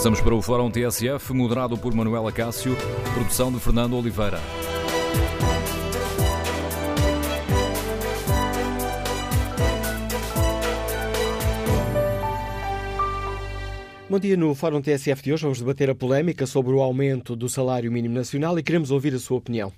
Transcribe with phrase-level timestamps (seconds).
[0.00, 2.74] Avançamos para o Fórum TSF, moderado por Manuela Cássio,
[3.12, 4.40] produção de Fernando Oliveira.
[14.08, 14.38] Bom dia.
[14.38, 18.14] No Fórum TSF de hoje vamos debater a polémica sobre o aumento do salário mínimo
[18.14, 19.70] nacional e queremos ouvir a sua opinião.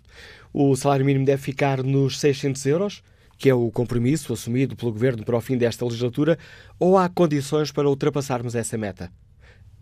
[0.54, 3.02] O salário mínimo deve ficar nos 600 euros,
[3.36, 6.38] que é o compromisso assumido pelo Governo para o fim desta legislatura,
[6.78, 9.10] ou há condições para ultrapassarmos essa meta?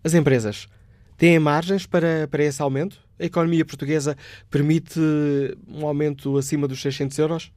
[0.03, 0.67] As empresas
[1.19, 2.99] têm margens para, para esse aumento?
[3.19, 4.17] A economia portuguesa
[4.51, 4.99] permite
[5.69, 7.53] um aumento acima dos 600 euros?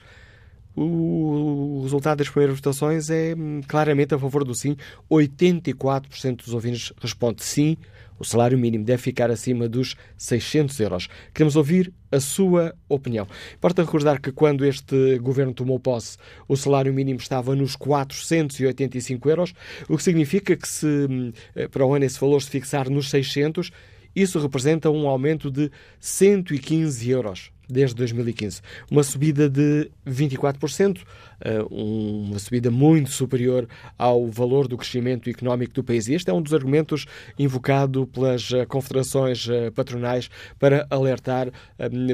[0.76, 4.76] O resultado das primeiras votações é hum, claramente a favor do sim.
[5.10, 7.76] 84% dos ouvintes responde sim.
[8.18, 11.08] O salário mínimo deve ficar acima dos 600 euros.
[11.32, 13.26] Queremos ouvir a sua opinião.
[13.54, 19.54] Importa recordar que quando este governo tomou posse, o salário mínimo estava nos 485 euros,
[19.88, 21.32] o que significa que se hum,
[21.70, 23.70] para o ano esse valor se fixar nos 600,
[24.16, 25.70] isso representa um aumento de
[26.00, 28.60] 115 euros desde 2015.
[28.90, 31.00] Uma subida de 24%,
[31.40, 36.08] eh, uma subida muito superior ao valor do crescimento económico do país.
[36.08, 37.06] E este é um dos argumentos
[37.38, 41.50] invocado pelas eh, confederações eh, patronais para alertar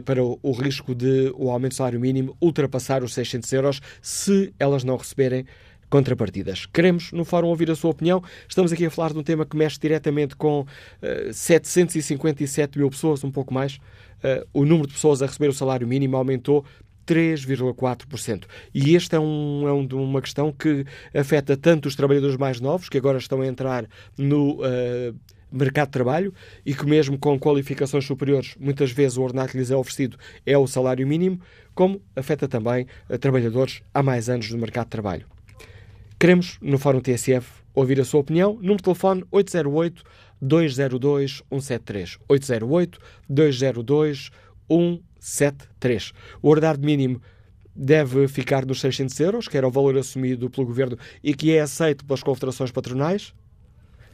[0.04, 4.84] para o risco de o aumento do salário mínimo ultrapassar os 600 euros se elas
[4.84, 5.44] não receberem
[5.94, 6.66] contrapartidas.
[6.66, 8.20] Queremos, no Fórum, ouvir a sua opinião.
[8.48, 13.22] Estamos aqui a falar de um tema que mexe diretamente com uh, 757 mil pessoas,
[13.22, 13.78] um pouco mais.
[14.24, 16.64] Uh, o número de pessoas a receber o salário mínimo aumentou
[17.06, 18.44] 3,4%.
[18.74, 22.88] E esta é, um, é um, uma questão que afeta tanto os trabalhadores mais novos,
[22.88, 23.86] que agora estão a entrar
[24.16, 25.14] no uh,
[25.52, 26.34] mercado de trabalho
[26.64, 30.56] e que, mesmo com qualificações superiores, muitas vezes o ordenado que lhes é oferecido é
[30.56, 31.40] o salário mínimo,
[31.74, 35.26] como afeta também uh, trabalhadores há mais anos no mercado de trabalho.
[36.18, 38.54] Queremos, no Fórum TSF, ouvir a sua opinião.
[38.54, 40.02] Número de telefone 808
[40.40, 42.18] 202 173.
[42.28, 44.30] 808 202
[44.68, 46.12] 173.
[46.42, 47.20] O ordenado mínimo
[47.74, 51.60] deve ficar nos 600 euros, que era o valor assumido pelo Governo e que é
[51.60, 53.34] aceito pelas confederações patronais,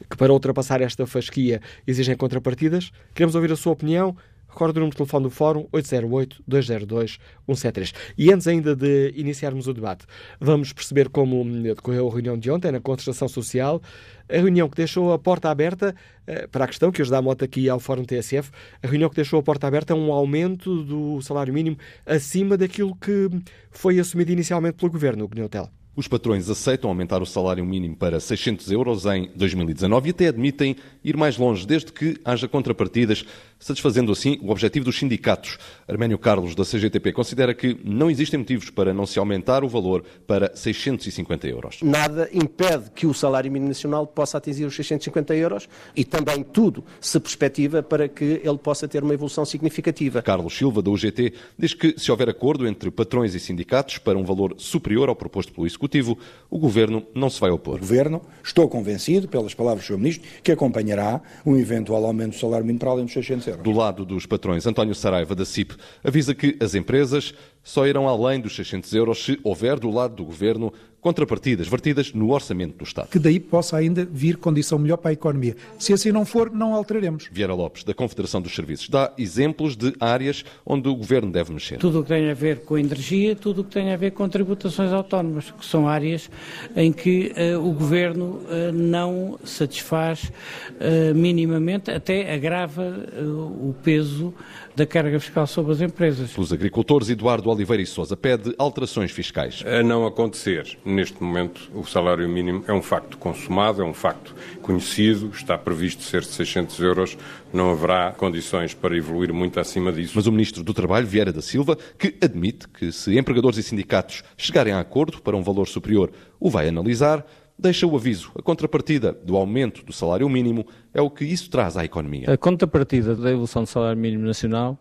[0.09, 2.91] que para ultrapassar esta fasquia exigem contrapartidas.
[3.15, 4.17] Queremos ouvir a sua opinião.
[4.51, 7.95] Recordo o número de telefone do Fórum 808-202-173.
[8.19, 10.05] E antes ainda de iniciarmos o debate,
[10.41, 13.81] vamos perceber como decorreu a reunião de ontem na Concertação Social,
[14.29, 15.95] a reunião que deixou a porta aberta
[16.27, 18.51] eh, para a questão que hoje dá moto aqui ao Fórum TSF,
[18.83, 22.95] a reunião que deixou a porta aberta a um aumento do salário mínimo acima daquilo
[22.97, 23.31] que
[23.71, 25.71] foi assumido inicialmente pelo Governo, o Gneutel.
[25.97, 30.77] Os patrões aceitam aumentar o salário mínimo para 600 euros em 2019 e até admitem
[31.05, 33.25] ir mais longe, desde que haja contrapartidas,
[33.61, 35.59] satisfazendo assim o objetivo dos sindicatos.
[35.87, 40.03] Arménio Carlos, da CGTP, considera que não existem motivos para não se aumentar o valor
[40.27, 41.79] para 650 euros.
[41.83, 46.83] Nada impede que o salário mínimo nacional possa atingir os 650 euros e também tudo
[47.01, 50.23] se perspectiva para que ele possa ter uma evolução significativa.
[50.23, 54.25] Carlos Silva, da UGT, diz que se houver acordo entre patrões e sindicatos para um
[54.25, 56.19] valor superior ao proposto pelo Executivo,
[56.49, 57.77] o Governo não se vai opor.
[57.77, 59.99] O Governo, estou convencido, pelas palavras do Sr.
[59.99, 63.50] Ministro, que acompanhará um eventual aumento do salário mínimo para além dos 600 euros.
[63.57, 68.41] Do lado dos patrões, António Saraiva, da CIP, avisa que as empresas só irão além
[68.41, 73.09] dos 600 euros se houver do lado do Governo contrapartidas vertidas no orçamento do Estado.
[73.09, 75.57] Que daí possa ainda vir condição melhor para a economia.
[75.79, 77.29] Se assim não for, não alteraremos.
[77.33, 81.79] Vieira Lopes, da Confederação dos Serviços, dá exemplos de áreas onde o Governo deve mexer.
[81.79, 84.29] Tudo o que tem a ver com energia, tudo o que tem a ver com
[84.29, 86.31] tributações autónomas, que são áreas
[86.77, 92.81] em que uh, o Governo uh, não satisfaz uh, minimamente, até agrava
[93.21, 94.35] o peso
[94.75, 96.33] da carga fiscal sobre as empresas.
[96.33, 99.63] Pelos agricultores, Eduardo Oliveira e Sousa pede alterações fiscais.
[99.67, 100.79] A não acontecer.
[100.91, 106.03] Neste momento, o salário mínimo é um facto consumado, é um facto conhecido, está previsto
[106.03, 107.19] ser de 600 euros,
[107.53, 110.15] não haverá condições para evoluir muito acima disso.
[110.17, 114.25] Mas o Ministro do Trabalho, Vieira da Silva, que admite que se empregadores e sindicatos
[114.37, 116.11] chegarem a acordo para um valor superior,
[116.41, 117.25] o vai analisar,
[117.57, 118.33] deixa o aviso.
[118.37, 122.33] A contrapartida do aumento do salário mínimo é o que isso traz à economia.
[122.33, 124.77] A contrapartida da evolução do salário mínimo nacional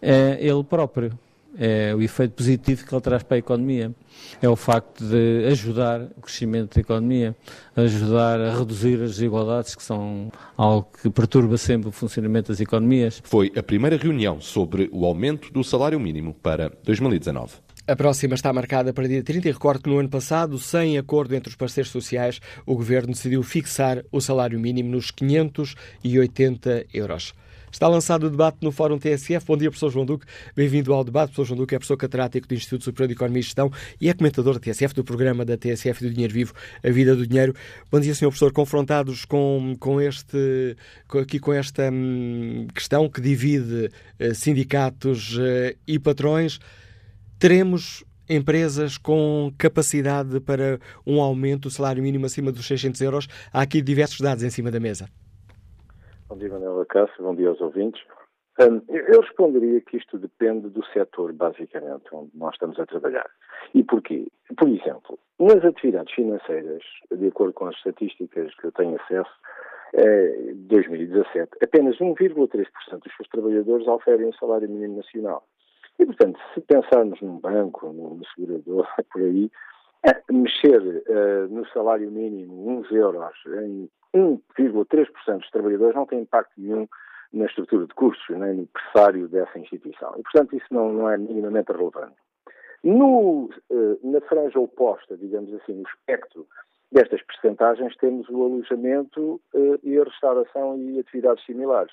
[0.00, 1.18] é ele próprio.
[1.58, 3.94] É o efeito positivo que ele traz para a economia.
[4.40, 7.36] É o facto de ajudar o crescimento da economia,
[7.76, 13.20] ajudar a reduzir as desigualdades, que são algo que perturba sempre o funcionamento das economias.
[13.24, 17.52] Foi a primeira reunião sobre o aumento do salário mínimo para 2019.
[17.84, 21.34] A próxima está marcada para dia 30 e recordo que no ano passado, sem acordo
[21.34, 27.34] entre os parceiros sociais, o Governo decidiu fixar o salário mínimo nos 580 euros.
[27.72, 29.46] Está lançado o debate no Fórum TSF.
[29.46, 30.26] Bom dia, professor João Duque.
[30.54, 31.28] Bem-vindo ao debate.
[31.28, 34.14] Professor João Duque é professor catedrático do Instituto Superior de Economia e Gestão e é
[34.14, 36.52] comentador da TSF, do programa da TSF do Dinheiro Vivo,
[36.84, 37.54] A Vida do Dinheiro.
[37.90, 38.52] Bom dia, senhor professor.
[38.52, 40.76] Confrontados com, com, este,
[41.08, 46.60] aqui com esta hum, questão que divide eh, sindicatos eh, e patrões,
[47.38, 53.28] teremos empresas com capacidade para um aumento do salário mínimo acima dos 600 euros.
[53.50, 55.08] Há aqui diversos dados em cima da mesa.
[56.32, 57.22] Bom dia, Manuela Cássio.
[57.22, 58.02] Bom dia aos ouvintes.
[58.58, 63.28] Um, eu responderia que isto depende do setor, basicamente, onde nós estamos a trabalhar.
[63.74, 64.26] E porquê?
[64.56, 66.82] Por exemplo, nas atividades financeiras,
[67.14, 69.30] de acordo com as estatísticas que eu tenho acesso,
[69.92, 75.46] eh, 2017, apenas 1,3% dos seus trabalhadores oferem um salário mínimo nacional.
[75.98, 79.50] E, portanto, se pensarmos num banco, num segurador, por aí,
[80.02, 83.34] é mexer uh, no salário mínimo uns euros
[83.66, 86.86] em 1,3% dos trabalhadores não tem impacto nenhum
[87.32, 90.14] na estrutura de custos, nem no pressário dessa instituição.
[90.18, 92.16] E, portanto, isso não, não é minimamente relevante.
[92.84, 96.46] No, uh, na franja oposta, digamos assim, no espectro
[96.90, 101.92] destas percentagens, temos o alojamento uh, e a restauração e atividades similares,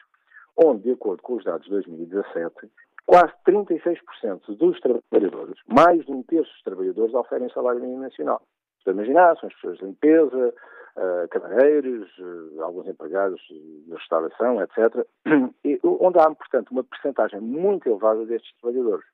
[0.57, 2.69] onde, de acordo com os dados de 2017,
[3.05, 8.41] quase 36% dos trabalhadores, mais de um terço dos trabalhadores, oferem salário mínimo nacional.
[8.85, 10.53] A imaginar, são as pessoas de limpeza,
[10.95, 15.05] uh, camareiros, uh, alguns empregados de restauração, etc.,
[15.63, 19.05] e, onde há, portanto, uma percentagem muito elevada destes trabalhadores.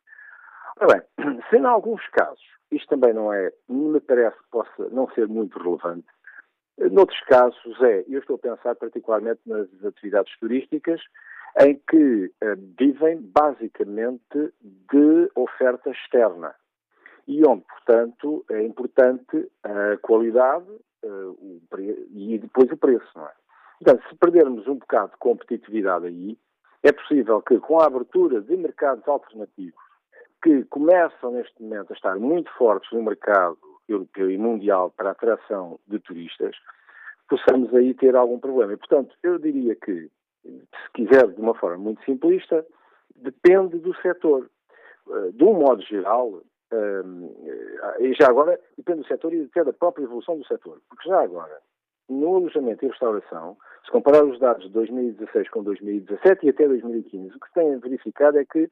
[0.79, 5.09] Ora bem, se em alguns casos isto também não é, me parece que possa não
[5.11, 6.07] ser muito relevante,
[6.77, 11.01] noutros casos é, eu estou a pensar particularmente nas atividades turísticas,
[11.61, 16.53] em que uh, vivem basicamente de oferta externa
[17.27, 20.67] e onde, portanto, é importante a qualidade
[21.05, 21.57] uh,
[22.11, 23.31] e depois o preço, não é?
[23.79, 26.37] Portanto, se perdermos um bocado de competitividade aí,
[26.83, 29.85] é possível que com a abertura de mercados alternativos
[30.43, 33.57] que começam neste momento a estar muito fortes no mercado
[33.87, 36.55] europeu e mundial para atração de turistas,
[37.27, 38.73] possamos aí ter algum problema.
[38.73, 40.09] E, portanto, eu diria que
[40.43, 42.65] se quiser de uma forma muito simplista,
[43.15, 44.49] depende do setor.
[45.09, 46.41] Eh, de um modo geral,
[47.99, 50.81] e já agora depende do setor e até da própria evolução do setor.
[50.89, 51.59] Porque já agora,
[52.09, 57.35] no alojamento e restauração, se comparar os dados de 2016 com 2017 e até 2015,
[57.35, 58.69] o que se tem verificado é que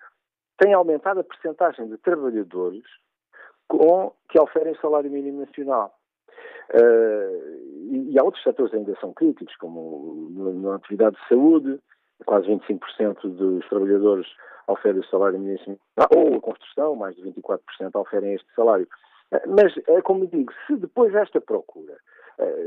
[0.57, 2.83] tem aumentado a percentagem de trabalhadores
[3.67, 5.93] com, que oferem salário mínimo nacional.
[6.73, 10.29] Uh, e, e, há outros setores ainda são críticos, como
[10.61, 11.79] na atividade de saúde,
[12.25, 14.27] quase 25% dos trabalhadores
[14.67, 15.79] oferem o salário mínimo,
[16.15, 17.59] ou a construção, mais de 24%
[17.95, 18.87] oferem este salário.
[19.31, 21.97] Uh, mas, é como digo, se depois desta procura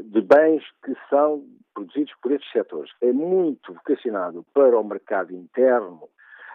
[0.04, 6.08] de bens que são produzidos por estes setores é muito vocacionado para o mercado interno,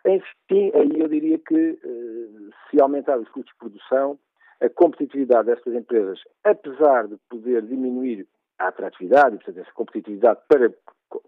[0.05, 1.79] enfim, aí eu diria que
[2.69, 4.17] se aumentar os custos de produção,
[4.61, 10.71] a competitividade destas empresas, apesar de poder diminuir a atratividade, portanto, essa competitividade para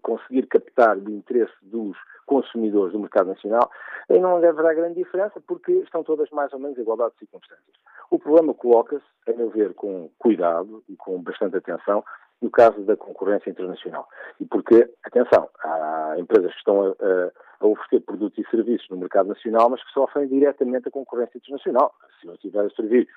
[0.02, 3.70] conseguir captar o interesse dos consumidores do mercado nacional,
[4.08, 7.76] aí não haverá grande diferença porque estão todas mais ou menos em igualdade de circunstâncias.
[8.10, 12.04] O problema coloca-se, a meu ver, com cuidado e com bastante atenção,
[12.40, 14.08] no caso da concorrência internacional.
[14.38, 18.98] E porque, atenção, há empresas que estão a, a, a, oferecer produtos e serviços no
[18.98, 21.94] mercado nacional, mas que sofrem diretamente a concorrência internacional.
[22.20, 23.08] Se eu estiver a servir,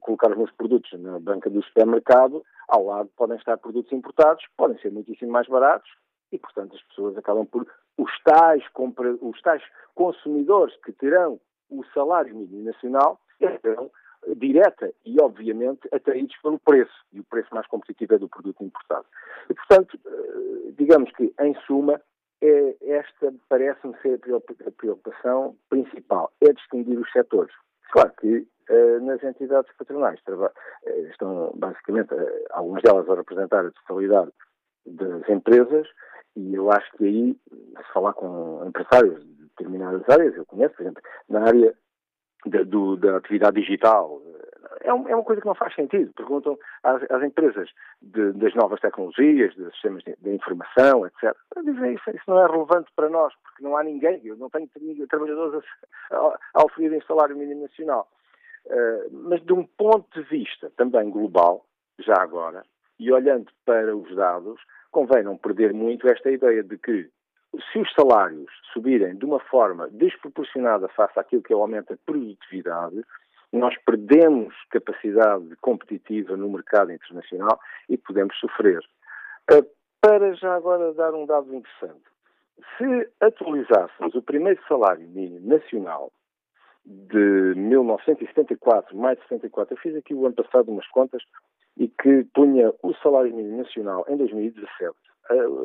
[0.00, 4.78] colocar os meus produtos na banca do supermercado, ao lado podem estar produtos importados, podem
[4.78, 5.90] ser muitíssimo mais baratos,
[6.30, 7.66] e, portanto, as pessoas acabam por.
[7.96, 9.62] Os tais, compra, os tais
[9.94, 13.18] consumidores que terão o salário mínimo nacional
[13.62, 13.90] terão
[14.36, 19.06] direta e, obviamente, atraídos pelo preço, e o preço mais competitivo é do produto importado.
[19.48, 22.00] E, portanto, eh, digamos que, em suma,
[22.40, 24.20] é, esta parece-me ser
[24.66, 27.52] a preocupação principal, é distinguir os setores.
[27.90, 30.50] Claro que uh, nas entidades patronais uh,
[31.10, 34.30] estão basicamente uh, algumas delas a representar a totalidade
[34.86, 35.86] das empresas
[36.36, 40.82] e eu acho que aí, se falar com empresários de determinadas áreas, eu conheço, por
[40.82, 41.74] exemplo, na área
[42.46, 44.20] da, do, da atividade digital,
[44.80, 46.12] é, um, é, uma coisa que não faz sentido.
[46.14, 47.68] Perguntam às, às empresas
[48.00, 51.36] de, das novas tecnologias, dos sistemas de, informação, etc.
[51.64, 54.68] Dizem isso, isso não é relevante para nós, porque não há ninguém, eu não tenho
[55.08, 55.64] trabalhadores
[56.10, 58.08] a, a, a oferirem salário mínimo nacional.
[58.66, 61.64] Uh, mas de um ponto de vista também global,
[61.98, 62.62] já agora,
[62.98, 67.08] e olhando para os dados, convém não perder muito esta ideia de que
[67.72, 71.98] se os salários subirem de uma forma desproporcionada face àquilo que é o aumento da
[72.04, 73.02] produtividade,
[73.52, 78.80] nós perdemos capacidade competitiva no mercado internacional e podemos sofrer.
[79.50, 79.64] Ah,
[80.00, 82.04] para já agora dar um dado interessante,
[82.76, 86.12] se atualizássemos o primeiro salário mínimo nacional
[86.84, 91.22] de 1974, mais de 74, eu fiz aqui o ano passado umas contas
[91.76, 94.94] e que punha o salário mínimo nacional em 2017, uh,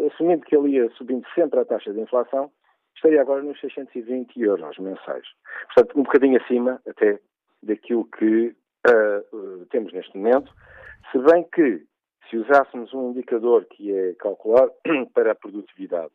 [0.08, 2.52] assumindo que ele ia subindo sempre a taxa de inflação,
[2.96, 5.26] estaria agora nos 620 euros mensais.
[5.74, 7.20] Portanto, um bocadinho acima até
[7.62, 8.56] daquilo que
[8.88, 10.52] uh, temos neste momento,
[11.12, 11.84] se bem que
[12.30, 14.70] se usássemos um indicador que é calcular
[15.14, 16.12] para a produtividade,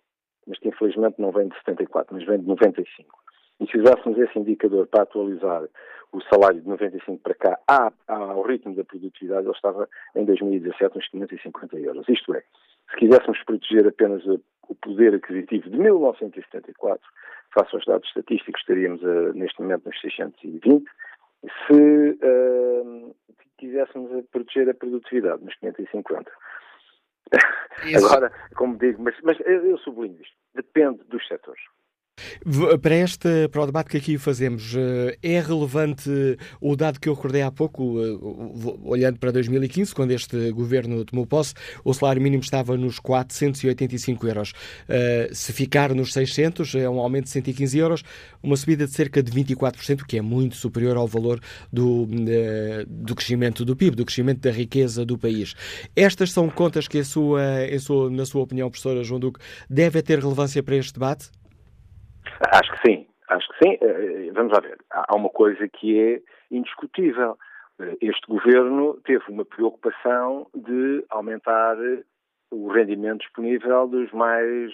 [0.46, 3.18] mas que infelizmente não vem de 74, mas vem de 95,
[3.60, 5.64] e se usássemos esse indicador para atualizar
[6.12, 7.58] o salário de 95 para cá
[8.06, 12.08] ao ritmo da produtividade, ele estava em 2017 uns 550 euros.
[12.08, 12.42] Isto é,
[12.90, 17.02] se quiséssemos proteger apenas o poder aquisitivo de 1974,
[17.54, 20.84] face aos dados estatísticos, estaríamos a, neste momento nos 620.
[21.66, 23.14] Se uh,
[23.56, 26.30] quiséssemos proteger a produtividade, nos 550.
[27.96, 31.62] Agora, como digo, mas, mas eu sublinho isto, depende dos setores.
[32.82, 36.10] Para este para o debate que aqui fazemos, eh, é relevante
[36.60, 38.18] o dado que eu recordei há pouco, eh,
[38.84, 44.52] olhando para 2015, quando este governo tomou posse, o salário mínimo estava nos 485 euros.
[44.88, 48.02] Eh, se ficar nos 600, é um aumento de 115 euros,
[48.42, 51.40] uma subida de cerca de 24%, que é muito superior ao valor
[51.72, 52.08] do,
[52.86, 55.54] do crescimento do PIB, do crescimento da riqueza do país.
[55.94, 57.42] Estas são contas que, a sua,
[57.80, 61.30] sua, na sua opinião, professora João Duque, devem ter relevância para este debate?
[62.50, 63.78] Acho que sim, acho que sim.
[63.80, 64.78] Eh, vamos lá ver.
[64.90, 66.20] Há uma coisa que é
[66.50, 67.38] indiscutível.
[67.80, 71.76] Eh, este governo teve uma preocupação de aumentar
[72.50, 74.72] o rendimento disponível dos mais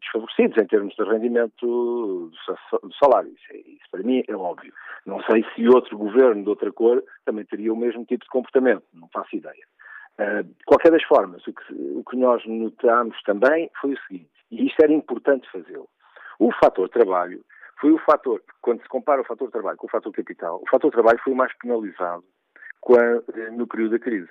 [0.00, 3.30] desfavorecidos em termos de rendimento do salário.
[3.30, 4.72] Isso, é, isso, para mim é óbvio.
[5.04, 8.84] Não sei se outro governo de outra cor também teria o mesmo tipo de comportamento,
[8.94, 9.66] não faço ideia.
[10.44, 14.66] De qualquer das formas, o que, o que nós notamos também foi o seguinte, e
[14.66, 15.88] isto era importante fazê-lo.
[16.42, 17.40] O fator trabalho
[17.80, 20.90] foi o fator, quando se compara o fator trabalho com o fator capital, o fator
[20.90, 22.24] trabalho foi o mais penalizado
[23.52, 24.28] no período da crise.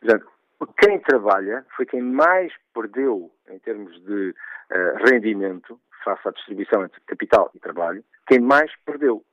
[0.00, 0.30] Portanto,
[0.78, 7.00] quem trabalha foi quem mais perdeu em termos de uh, rendimento face à distribuição entre
[7.08, 9.24] capital e trabalho, quem mais perdeu.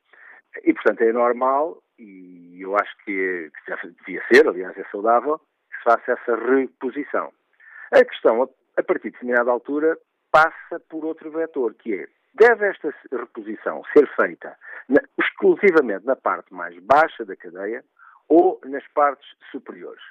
[0.63, 4.83] E, portanto, é normal, e eu acho que, é, que já devia ser, aliás, é
[4.85, 5.37] saudável,
[5.69, 7.31] que se faça essa reposição.
[7.91, 9.95] A questão, a partir de determinada altura,
[10.35, 14.57] passa por outro vetor, que é, deve esta reposição ser feita
[14.89, 17.83] na, exclusivamente na parte mais baixa da cadeia
[18.27, 20.03] ou nas partes superiores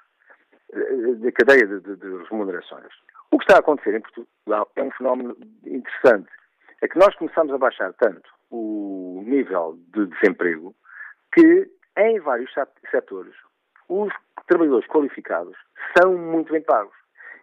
[0.72, 2.92] eh, da cadeia de, de, de remunerações.
[3.30, 6.30] O que está a acontecer em Portugal é um fenómeno interessante.
[6.80, 10.74] É que nós começamos a baixar tanto o nível de desemprego
[11.32, 12.52] que em vários
[12.90, 13.34] setores
[13.88, 14.12] os
[14.46, 15.56] trabalhadores qualificados
[15.96, 16.94] são muito bem pagos.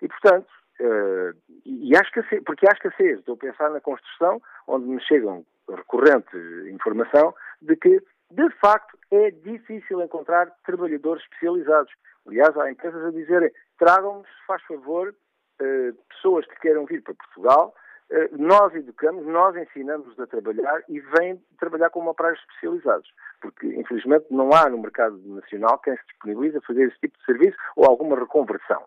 [0.02, 0.48] E, portanto,
[0.82, 3.20] Uh, e há escassez, porque há escassez.
[3.20, 6.36] Estou a pensar na construção, onde me chegam recorrente
[6.72, 11.94] informação de que, de facto, é difícil encontrar trabalhadores especializados.
[12.28, 17.76] Aliás, há empresas a dizerem: tragam-nos, faz favor, uh, pessoas que queiram vir para Portugal.
[18.10, 23.14] Uh, nós educamos, nós ensinamos a trabalhar e vêm trabalhar como operários especializados.
[23.40, 27.26] Porque, infelizmente, não há no mercado nacional quem se disponibilize a fazer esse tipo de
[27.26, 28.84] serviço ou alguma reconversão.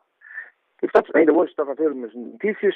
[0.85, 2.75] E, portanto, ainda hoje estava a ver umas notícias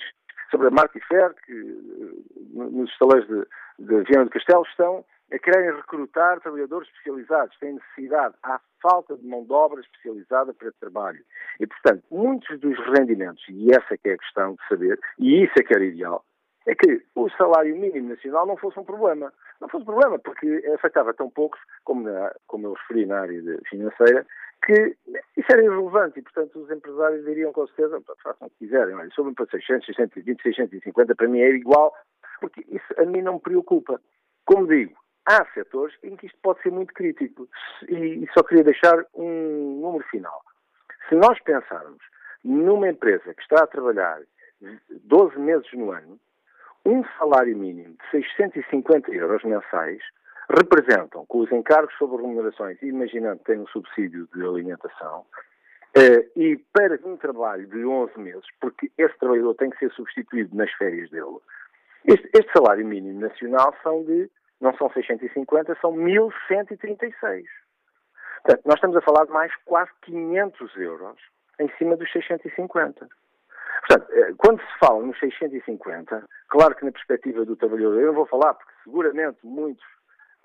[0.51, 5.39] sobre a Marque Fer, que eh, nos estaleiros de, de Viana do Castelo estão a
[5.39, 11.19] quererem recrutar trabalhadores especializados, têm necessidade, há falta de mão de obra especializada para trabalho.
[11.61, 15.45] E, portanto, muitos dos rendimentos, e essa é que é a questão de saber, e
[15.45, 16.25] isso é que era ideal,
[16.67, 19.33] é que o salário mínimo nacional não fosse um problema.
[19.61, 23.43] Não fosse um problema, porque afetava tão poucos, como, na, como eu referi na área
[23.69, 24.27] financeira,
[24.65, 24.97] que
[25.37, 29.35] isso era irrelevante e, portanto, os empresários diriam com certeza, façam o que quiserem, sobre
[29.35, 31.95] para 600, 620, 650, para mim é igual,
[32.41, 34.01] porque isso a mim não me preocupa.
[34.45, 34.97] Como digo,
[35.27, 37.49] há setores em que isto pode ser muito crítico
[37.89, 40.43] e só queria deixar um número final.
[41.09, 42.03] Se nós pensarmos
[42.45, 44.21] numa empresa que está a trabalhar
[45.05, 46.19] 12 meses no ano,
[46.89, 50.01] um salário mínimo de 650 euros mensais
[50.49, 55.27] representam, com os encargos sobre remunerações, imaginando que tem um subsídio de alimentação,
[55.95, 60.57] eh, e para um trabalho de 11 meses, porque esse trabalhador tem que ser substituído
[60.57, 61.39] nas férias dele,
[62.07, 67.45] este, este salário mínimo nacional são de, não são 650, são 1136.
[68.43, 71.19] Portanto, nós estamos a falar de mais quase 500 euros
[71.61, 73.07] em cima dos 650.
[73.87, 78.27] Portanto, eh, quando se fala nos 650, claro que na perspectiva do trabalhador, eu vou
[78.27, 79.85] falar porque seguramente muitos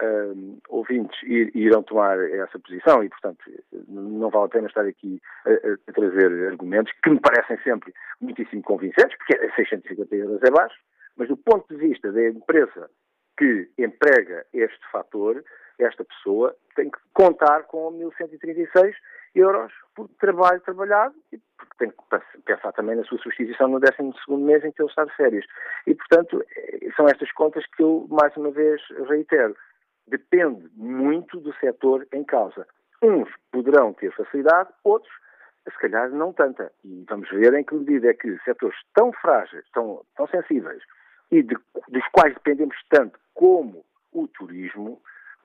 [0.02, 3.40] uh, ouvintes irão tomar essa posição e, portanto,
[3.88, 8.62] não vale a pena estar aqui a, a, trazer argumentos que me parecem sempre muitíssimo
[8.64, 10.78] convincentes, porque 650 euros é baixo,
[11.18, 12.90] mas do ponto de vista da empresa
[13.38, 15.44] que emprega este fator,
[15.80, 18.96] esta pessoa tem que contar com 1136
[19.36, 24.16] euros por trabalho trabalhado e porque tem que pensar também na sua substituição no 12
[24.44, 25.46] mês em que ele está de férias.
[25.88, 29.56] E, portanto, eh, são estas contas que eu, mais uma vez, reitero
[30.08, 32.68] depende muito do setor em causa.
[33.02, 35.14] Uns poderão ter facilidade, outros,
[35.70, 36.72] se calhar, não tanta.
[36.84, 40.84] E vamos ver em que medida é que setores tão frágeis, tão, tão sensíveis,
[41.32, 41.58] e de,
[41.90, 45.02] dos quais dependemos tanto como o turismo,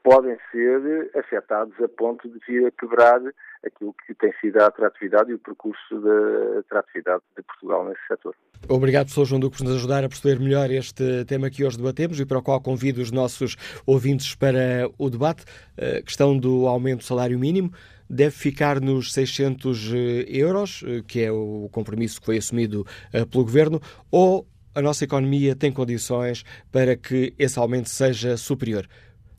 [0.08, 3.20] podem ser afetados a ponto de vir a quebrar
[3.62, 8.34] aquilo que tem sido a atratividade e o percurso da atratividade de Portugal nesse setor.
[8.70, 12.18] Obrigado, professor João Duque, por nos ajudar a perceber melhor este tema que hoje debatemos
[12.18, 15.44] e para o qual convido os nossos ouvintes para o debate.
[15.76, 17.70] A questão do aumento do salário mínimo
[18.08, 23.26] deve ficar nos 600 eh, euros, eh, que é o compromisso que foi assumido eh,
[23.26, 23.78] pelo Governo,
[24.10, 28.86] ou a nossa economia tem condições para que esse aumento seja superior?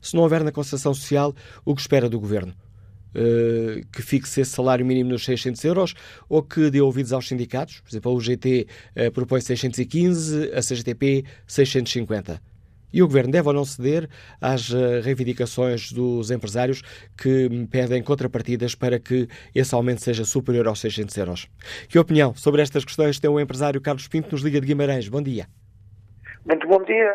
[0.00, 2.54] Se não houver na concertação social, o que espera do Governo?
[3.12, 5.94] Uh, que fixe esse salário mínimo nos 600 euros
[6.28, 7.80] ou que dê ouvidos aos sindicatos?
[7.80, 12.40] Por exemplo, a UGT uh, propõe 615, a CGTP 650.
[12.92, 14.08] E o Governo deve ou não ceder
[14.40, 16.82] às uh, reivindicações dos empresários
[17.16, 21.48] que pedem contrapartidas para que esse aumento seja superior aos 600 euros?
[21.88, 25.08] Que opinião sobre estas questões tem o empresário Carlos Pinto nos Liga de Guimarães?
[25.08, 25.46] Bom dia.
[26.44, 27.14] Muito bom dia.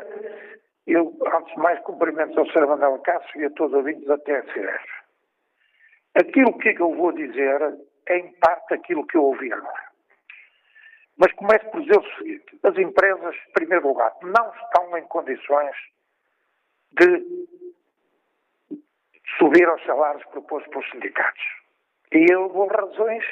[0.87, 2.67] Eu, antes de mais, cumprimento ao Sr.
[2.67, 4.85] Manuel Cássio e a todos os ouvintes da TSF.
[6.13, 7.61] Aquilo que eu vou dizer
[8.07, 9.85] é, em parte, aquilo que eu ouvi agora.
[11.17, 15.75] Mas começo por dizer o seguinte: as empresas, em primeiro lugar, não estão em condições
[16.91, 17.57] de
[19.37, 21.43] subir aos salários propostos pelos sindicatos.
[22.13, 23.23] E eu vou razões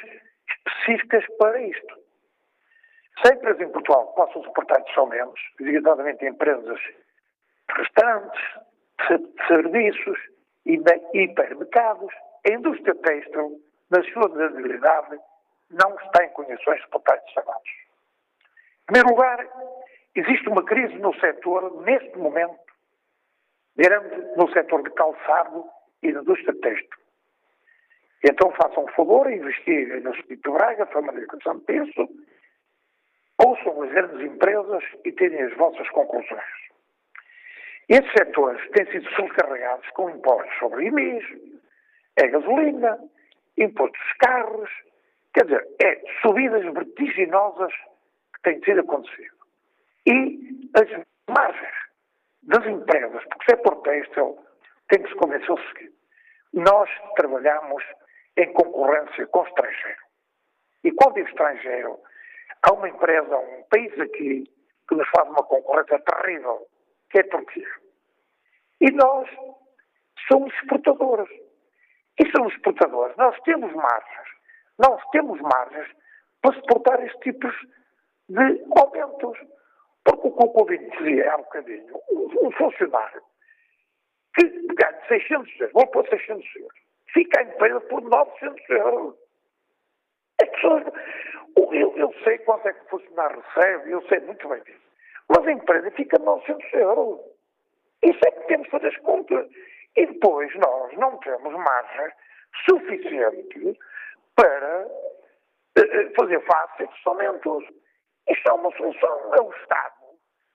[0.49, 2.03] específicas para isto.
[3.21, 6.79] Se a empresa em Portugal possam suportar menos, designadamente empresas
[7.69, 8.41] restaurantes,
[9.47, 10.19] serviços,
[10.65, 12.13] hipermercados,
[12.47, 15.19] a indústria têxtil, na sua durabilidade,
[15.71, 17.83] não está em condições de estes salários.
[18.81, 19.47] Em primeiro lugar,
[20.15, 22.59] existe uma crise no setor, neste momento,
[23.75, 25.65] grande no setor de calçado
[26.01, 27.03] e da indústria têxtil.
[28.23, 31.25] Então façam um favor, investiguem no de Braga, Fama de
[31.65, 32.09] Penso,
[33.43, 36.62] ouçam as grandes empresas e tenham as vossas conclusões.
[37.89, 41.25] Esses setores têm sido sobrecarregados com impostos sobre IMIs,
[42.17, 42.99] é gasolina,
[43.57, 44.69] impostos dos carros,
[45.33, 47.73] quer dizer, é subidas vertiginosas
[48.35, 49.35] que têm sido acontecido.
[50.05, 50.89] E as
[51.29, 51.75] margens
[52.43, 54.37] das empresas, porque se é por têxtil,
[54.89, 55.95] tem que se convencer o seguinte.
[56.53, 57.83] Nós trabalhamos
[58.37, 60.03] em concorrência com o estrangeiro.
[60.83, 61.99] E quando digo estrangeiro,
[62.61, 64.43] há uma empresa, um país aqui,
[64.87, 66.67] que nos faz uma concorrência terrível
[67.13, 67.67] que é Turquia.
[68.81, 69.29] E nós
[70.27, 71.29] somos exportadores.
[72.19, 73.15] E somos exportadores.
[73.17, 74.29] Nós temos margens.
[74.79, 75.87] Nós temos margens
[76.41, 77.55] para suportar estes tipos
[78.29, 79.37] de aumentos.
[80.03, 82.01] Porque o que o Covid dizia há um bocadinho,
[82.41, 83.21] um funcionário
[84.35, 86.79] que ganha 600 euros, vou pôr 600 euros,
[87.13, 89.15] fica a empresa por 900 euros.
[90.41, 90.83] As pessoas,
[91.71, 94.82] eu, eu sei quanto é que o funcionário recebe, eu sei muito bem disso.
[95.29, 97.19] Mas a empresa fica 900 euros.
[98.03, 99.47] Isso é que temos que fazer as contas.
[99.95, 102.11] E depois nós não temos margem
[102.65, 103.79] suficiente
[104.35, 107.63] para uh, fazer face a estes aumentos.
[108.27, 109.35] Isto é uma solução.
[109.35, 110.03] É o Estado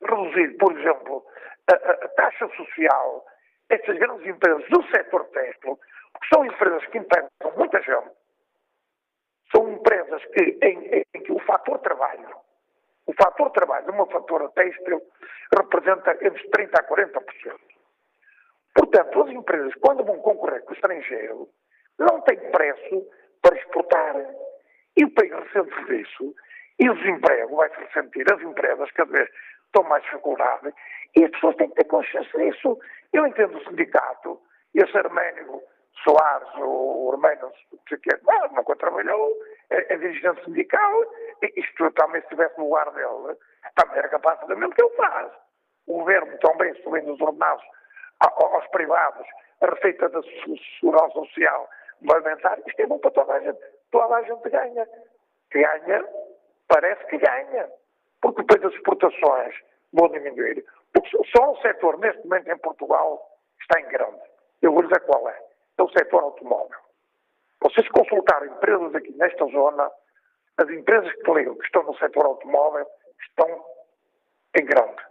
[0.03, 1.25] reduzir, por exemplo,
[1.71, 3.27] a, a, a taxa social
[3.69, 5.79] estas grandes empresas do setor têxtil,
[6.13, 8.11] porque são empresas que empregam muita gente,
[9.55, 12.29] são empresas que, em, em que o fator trabalho,
[13.09, 15.01] o fator trabalho uma fatura têxtil
[15.57, 17.59] representa entre 30% a 40%.
[18.75, 21.49] Portanto, as empresas, quando vão concorrer com o estrangeiro,
[21.99, 23.07] não têm preço
[23.41, 24.15] para exportar.
[24.95, 26.35] E o país ressente disso,
[26.79, 29.29] e o desemprego vai-se ressentir, as empresas cada vez
[29.65, 30.75] estão mais dificuldade,
[31.17, 32.79] e as pessoas têm que ter consciência disso.
[33.13, 34.39] Eu entendo o sindicato,
[34.75, 35.63] esse Arménio
[36.05, 39.35] Soares, o o quê, não, nunca trabalhou,
[39.71, 41.05] é, é dirigente sindical,
[41.57, 43.37] isto também se estivesse no lugar dele,
[43.75, 45.33] também era capaz de fazer o que ele faz.
[45.87, 47.65] O governo também subindo os ordenados
[48.21, 49.27] aos privados,
[49.61, 50.21] a receita da
[50.81, 51.69] segurança social
[52.07, 53.59] alimentar, isto é bom para toda a gente.
[53.91, 54.89] Toda a gente ganha.
[55.51, 56.05] Ganha,
[56.69, 57.69] parece que ganha.
[58.21, 59.55] Porque depois as exportações
[59.93, 60.65] vão diminuir.
[60.93, 63.21] Porque só um setor, neste momento em Portugal,
[63.61, 64.21] está em grande.
[64.63, 65.48] Eu vou dizer qual é.
[65.79, 66.79] É o setor automóvel.
[67.63, 69.91] Vocês consultarem empresas aqui nesta zona,
[70.59, 72.87] as empresas que ligam, que estão no setor automóvel,
[73.21, 73.65] estão
[74.59, 75.03] em grande.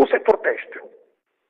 [0.00, 0.90] O setor têxtil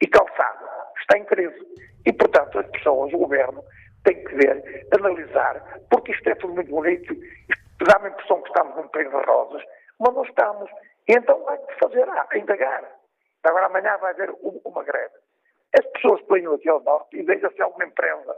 [0.03, 0.69] e calçado
[1.01, 1.67] está em crise.
[2.07, 3.63] E, portanto, as pessoas, o governo,
[4.05, 7.15] tem que ver, analisar, porque isto é tudo muito bonito,
[7.87, 9.63] dá-me a impressão que estamos num país de rosas,
[9.99, 10.71] mas não estamos.
[11.09, 12.91] E então vai fazer, ah, indagar.
[13.45, 15.15] Agora amanhã vai haver uma greve.
[15.79, 18.37] As pessoas que venham aqui ao norte e deixam-se alguma empresa.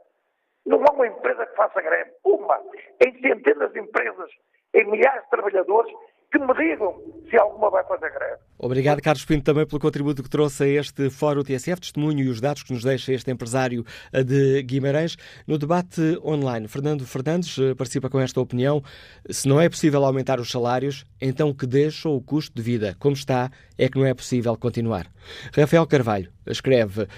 [0.67, 2.13] Não há uma empresa que faça greve.
[2.25, 2.61] Uma.
[3.05, 4.31] Em centenas de empresas,
[4.75, 5.93] em milhares de trabalhadores
[6.33, 6.95] que me digam
[7.31, 8.37] se alguma vai fazer greve.
[8.59, 12.41] Obrigado, Carlos Pinto, também pelo contributo que trouxe a este Fórum TSF, testemunho e os
[12.41, 13.85] dados que nos deixa este empresário
[14.25, 15.17] de Guimarães.
[15.47, 18.83] No debate online, Fernando Fernandes eh, participa com esta opinião.
[19.29, 23.15] Se não é possível aumentar os salários, então que deixa o custo de vida como
[23.15, 25.07] está, é que não é possível continuar.
[25.55, 27.09] Rafael Carvalho escreve uh,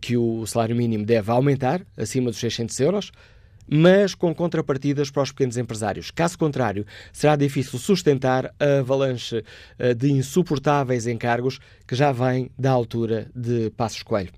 [0.00, 3.12] que o salário mínimo deve aumentar acima dos 600 euros
[3.70, 6.10] mas com contrapartidas para os pequenos empresários.
[6.10, 9.44] Caso contrário, será difícil sustentar a avalanche
[9.78, 14.32] eh, de insuportáveis encargos que já vem da altura de Passos Coelho.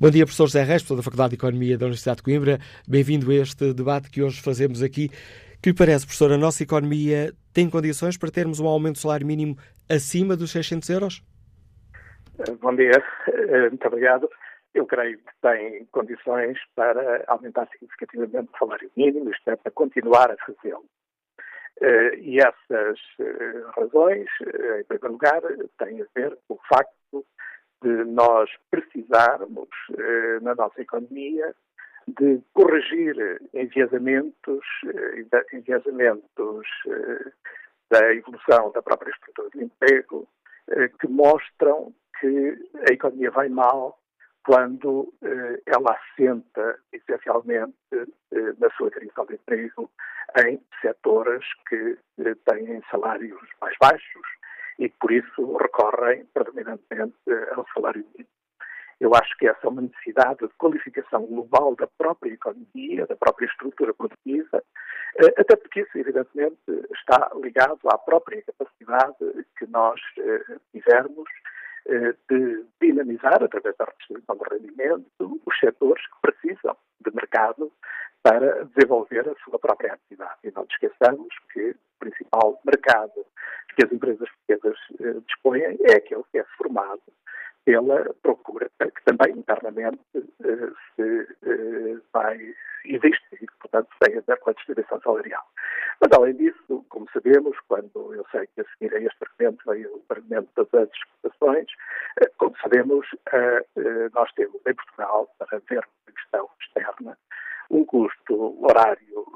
[0.00, 2.58] Bom dia, professor José professor da Faculdade de Economia da Universidade de Coimbra.
[2.86, 5.10] Bem-vindo a este debate que hoje fazemos aqui.
[5.60, 9.26] Que lhe parece, professor, a nossa economia tem condições para termos um aumento do salário
[9.26, 9.56] mínimo
[9.88, 11.22] acima dos 600 euros?
[12.62, 14.28] Bom dia, eh, muito obrigado
[14.74, 20.30] eu creio que tem condições para aumentar significativamente o salário mínimo, isto é, para continuar
[20.30, 20.84] a fazê-lo.
[21.80, 25.40] Uh, e essas uh, razões, uh, em primeiro lugar,
[25.78, 27.24] têm a ver com o facto
[27.80, 29.68] de nós precisarmos,
[30.42, 31.54] na nossa economia,
[32.08, 34.66] de corrigir enviesamentos,
[35.52, 36.66] enviesamentos
[37.88, 40.26] da evolução da própria estrutura de emprego,
[40.98, 42.58] que mostram que
[42.90, 43.96] a economia vai mal
[44.48, 49.90] quando eh, ela assenta essencialmente eh, na sua criação de emprego
[50.42, 54.26] em setores que eh, têm salários mais baixos
[54.78, 58.30] e por isso recorrem predominantemente eh, ao salário mínimo.
[58.98, 63.44] Eu acho que essa é uma necessidade de qualificação global da própria economia, da própria
[63.44, 64.64] estrutura produtiva,
[65.18, 66.56] eh, até porque isso, evidentemente,
[66.94, 71.28] está ligado à própria capacidade que nós eh, tivermos
[72.28, 77.72] de dinamizar, através da redistribuição do rendimento, os setores que precisam de mercado
[78.22, 80.38] para desenvolver a sua própria atividade.
[80.44, 83.24] E não nos esqueçamos que o principal mercado
[83.78, 87.00] que as empresas portuguesas eh, dispõem é aquele que é formado
[87.68, 92.38] pela procura, que também internamente eh, se eh, vai,
[92.86, 95.44] existe e, portanto, tem a ver com a distribuição salarial.
[96.00, 99.96] Mas, além disso, como sabemos, quando eu sei que a seguir a este argumento veio
[99.96, 101.66] o argumento das exportações,
[102.22, 103.06] eh, como sabemos,
[104.14, 107.18] nós temos em Portugal, para ver a questão externa,
[107.70, 109.26] um custo horário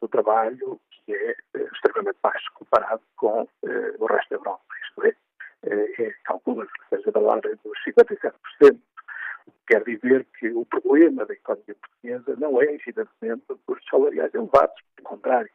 [0.00, 1.34] do trabalho que é
[1.72, 3.48] extremamente baixo comparado com
[3.98, 4.62] o resto da Europa.
[4.88, 5.16] Isto é,
[5.64, 8.32] é, calcula-se que seja da ordem dos 57%,
[9.46, 14.34] o que quer dizer que o problema da economia portuguesa não é, evidentemente, custos salariais
[14.34, 15.50] elevados, pelo contrário.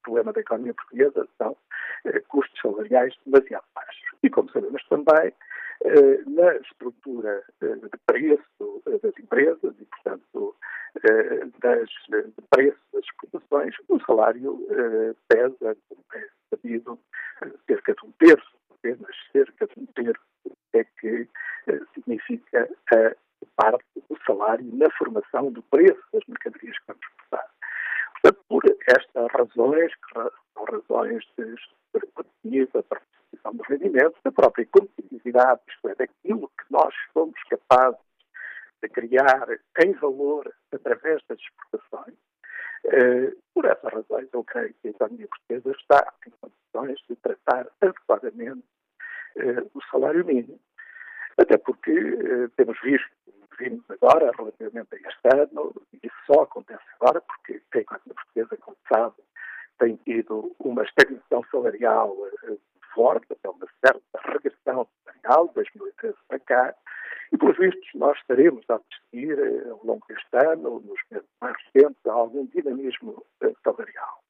[0.00, 1.56] O problema da economia portuguesa são
[2.04, 4.04] eh, custos salariais demasiado baixos.
[4.22, 5.32] E, como sabemos também,
[5.84, 10.56] eh, na estrutura eh, de preço das empresas e, portanto,
[11.60, 14.64] das, de preço das exportações, o salário
[15.28, 16.98] pesa, como é sabido,
[17.66, 18.54] cerca de um terço
[18.84, 20.20] apenas cerca de um terço
[20.74, 21.28] é que
[21.68, 23.14] eh, significa a
[23.56, 27.50] parte do salário na formação do preço das mercadorias que vamos exportar.
[28.12, 31.54] Portanto, por estas razões, que são razões de
[32.72, 38.00] da participação do rendimento, da própria competitividade isto é, daquilo que nós somos capazes
[38.82, 39.46] de criar
[39.82, 42.16] em valor através das exportações.
[42.84, 47.66] Uh, por essas razões, eu creio que a economia portuguesa está em condições de tratar
[47.80, 48.64] adequadamente
[49.36, 50.58] uh, o salário mínimo.
[51.38, 53.10] Até porque uh, temos visto,
[53.58, 58.56] vimos agora, relativamente a este ano, e isso só acontece agora porque a economia portuguesa,
[58.58, 59.14] como sabe,
[59.78, 62.16] tem tido uma estagnação salarial
[62.94, 66.74] forte, até uma certa regressão salarial, de 2013 para cá,
[67.32, 71.56] e, pelos vistos, nós estaremos a assistir eh, ao longo deste ano, nos meses mais
[71.64, 74.23] recentes, a algum dinamismo eh, salarial.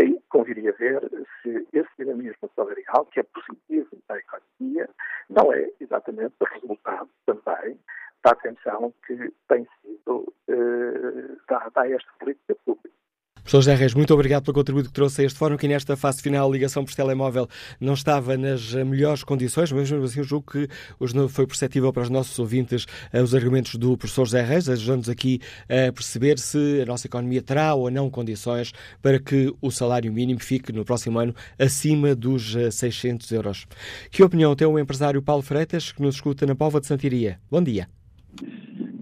[0.00, 0.98] Aí conviria ver
[1.42, 4.88] se esse dinamismo salarial, que é positivo para a economia,
[5.28, 7.78] não é exatamente resultado também
[8.24, 12.99] da atenção que tem sido eh, dada a esta política pública.
[13.42, 16.22] Professor José Reis, muito obrigado pelo contributo que trouxe a este fórum, que nesta fase
[16.22, 17.48] final a ligação por telemóvel
[17.80, 22.02] não estava nas melhores condições, mas mesmo assim eu julgo que hoje foi perceptível para
[22.02, 26.82] os nossos ouvintes eh, os argumentos do professor José Reis, ajudando-nos aqui a perceber se
[26.82, 28.72] a nossa economia terá ou não condições
[29.02, 33.66] para que o salário mínimo fique no próximo ano acima dos 600 eh, euros.
[34.10, 37.38] Que opinião tem o empresário Paulo Freitas, que nos escuta na Póvoa de Santiria?
[37.50, 37.88] Bom dia.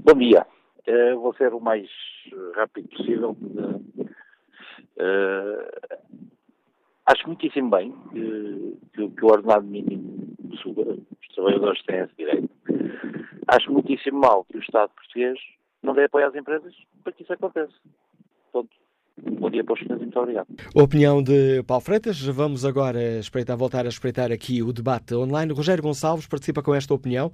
[0.04, 0.46] Bom dia.
[0.86, 1.86] Uh, vou ser o mais
[2.54, 3.36] rápido possível.
[4.98, 6.18] Uh,
[7.06, 12.50] acho muitíssimo bem que, que, que, o ordenado mínimo suba, os trabalhadores têm esse direito.
[13.46, 15.38] Acho muitíssimo mal que o Estado português
[15.82, 17.72] não dê apoio às empresas para que isso aconteça.
[18.52, 18.70] Ponto.
[19.20, 20.46] Bom dia para os senhores, muito obrigado.
[20.74, 22.20] Opinião de Paulo Freitas.
[22.24, 25.52] Vamos agora espreitar, voltar a espreitar aqui o debate online.
[25.52, 27.32] Rogério Gonçalves participa com esta opinião.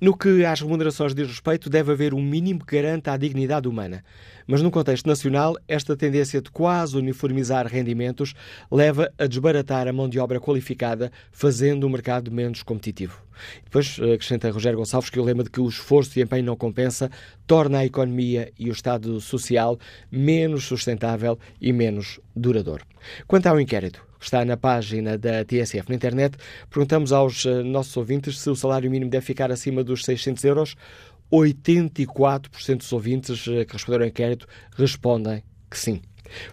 [0.00, 4.04] No que às remunerações diz respeito, deve haver um mínimo que garanta a dignidade humana.
[4.46, 8.34] Mas no contexto nacional, esta tendência de quase uniformizar rendimentos
[8.70, 13.23] leva a desbaratar a mão de obra qualificada, fazendo o mercado menos competitivo.
[13.64, 17.10] Depois acrescenta Rogério Gonçalves que o lema de que o esforço e empenho não compensa
[17.46, 19.78] torna a economia e o Estado social
[20.10, 22.84] menos sustentável e menos duradouro.
[23.26, 26.36] Quanto ao inquérito, está na página da TSF na internet.
[26.70, 30.76] Perguntamos aos eh, nossos ouvintes se o salário mínimo deve ficar acima dos 600 euros.
[31.30, 36.00] 84% dos ouvintes eh, que responderam ao inquérito respondem que sim.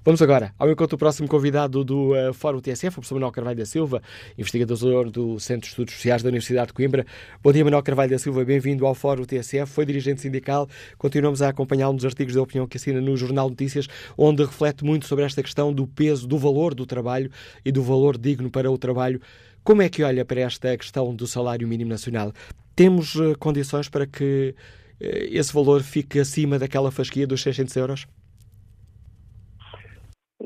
[0.03, 3.57] Vamos agora ao encontro do próximo convidado do uh, Fórum TSF, o professor Manuel Carvalho
[3.57, 4.01] da Silva,
[4.37, 7.05] investigador do Centro de Estudos Sociais da Universidade de Coimbra.
[7.41, 9.71] Bom dia, Manuel Carvalho da Silva, bem-vindo ao Fórum TSF.
[9.71, 13.87] Foi dirigente sindical, continuamos a acompanhá-lo nos artigos de opinião que assina no Jornal Notícias,
[14.17, 17.31] onde reflete muito sobre esta questão do peso, do valor do trabalho
[17.63, 19.21] e do valor digno para o trabalho.
[19.63, 22.33] Como é que olha para esta questão do salário mínimo nacional?
[22.75, 24.55] Temos uh, condições para que
[24.99, 28.07] uh, esse valor fique acima daquela fasquia dos 600 euros?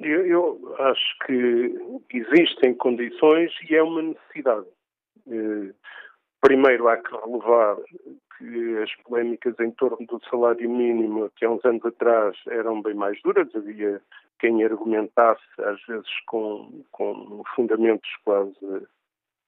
[0.05, 4.67] Eu, eu, acho que existem condições e é uma necessidade.
[5.27, 5.73] Eh,
[6.39, 7.77] primeiro, há que relevar
[8.37, 12.93] que as polémicas em torno do salário mínimo, que há uns anos atrás eram bem
[12.93, 13.99] mais duras, havia
[14.37, 18.87] quem argumentasse, às vezes com, com fundamentos quase,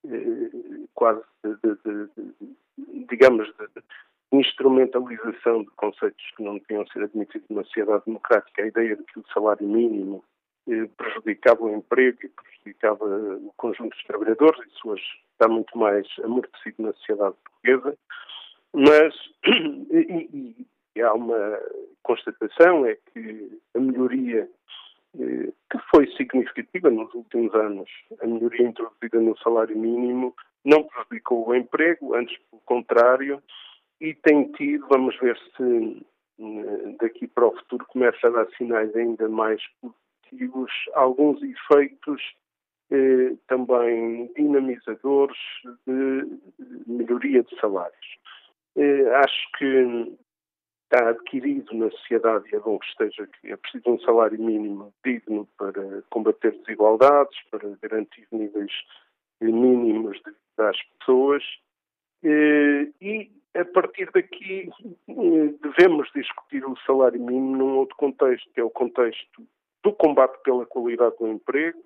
[0.07, 3.83] eh, quase de, de, de, digamos, de
[4.31, 9.19] instrumentalização de conceitos que não deviam ser admitidos numa sociedade democrática, a ideia de que
[9.19, 10.23] o salário mínimo
[10.97, 16.83] prejudicava o emprego e prejudicava o conjunto dos trabalhadores, isso hoje está muito mais amortecido
[16.83, 17.97] na sociedade portuguesa,
[18.73, 19.15] mas
[19.91, 21.59] e, e há uma
[22.03, 24.49] constatação, é que a melhoria
[25.19, 27.89] eh, que foi significativa nos últimos anos,
[28.21, 33.41] a melhoria introduzida no salário mínimo, não prejudicou o emprego, antes pelo contrário,
[34.01, 36.05] e tem tido, vamos ver se
[36.39, 39.61] eh, daqui para o futuro começa a dar sinais ainda mais
[40.29, 42.21] positivos, alguns efeitos
[42.91, 45.37] eh, também dinamizadores
[45.85, 46.39] de
[46.85, 48.17] melhoria de salários.
[48.75, 50.17] Eh, acho que
[50.83, 54.93] está adquirido na sociedade, e é bom que esteja que é preciso um salário mínimo
[55.03, 58.71] digno para combater desigualdades, para garantir níveis
[59.41, 61.43] mínimos de, das pessoas.
[62.23, 64.69] Eh, e a partir daqui
[65.09, 69.45] eh, devemos discutir o salário mínimo num outro contexto, que é o contexto
[69.87, 71.79] do combate pela qualidade do emprego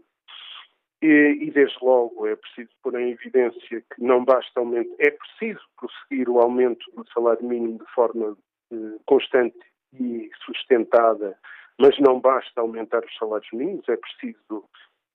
[1.03, 5.61] e, e, desde logo é preciso pôr em evidência que não basta aumento, é preciso
[5.77, 8.35] prosseguir o aumento do salário mínimo de forma
[8.71, 9.59] eh, constante
[9.93, 11.37] e sustentada,
[11.79, 14.65] mas não basta aumentar os salários mínimos, é preciso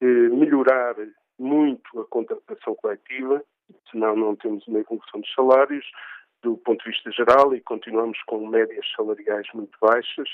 [0.00, 0.94] eh, melhorar
[1.38, 3.42] muito a contratação coletiva,
[3.90, 5.84] senão não temos uma evolução dos salários
[6.42, 10.28] do ponto de vista geral e continuamos com médias salariais muito baixas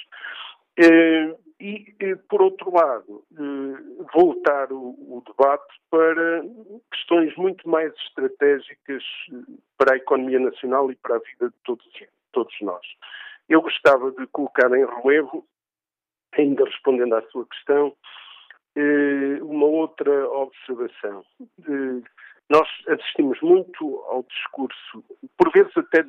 [0.78, 6.42] e, por outro lado, eh, voltar o, debate para
[6.90, 11.87] questões muito mais estratégicas eh, para a economia nacional e para a vida de todos,
[12.32, 12.85] todos nós.
[13.48, 15.46] Eu gostava de colocar em relevo,
[16.32, 17.94] ainda respondendo à sua questão,
[19.42, 21.22] uma outra observação.
[22.48, 25.04] Nós assistimos muito ao discurso,
[25.37, 26.02] por vezes até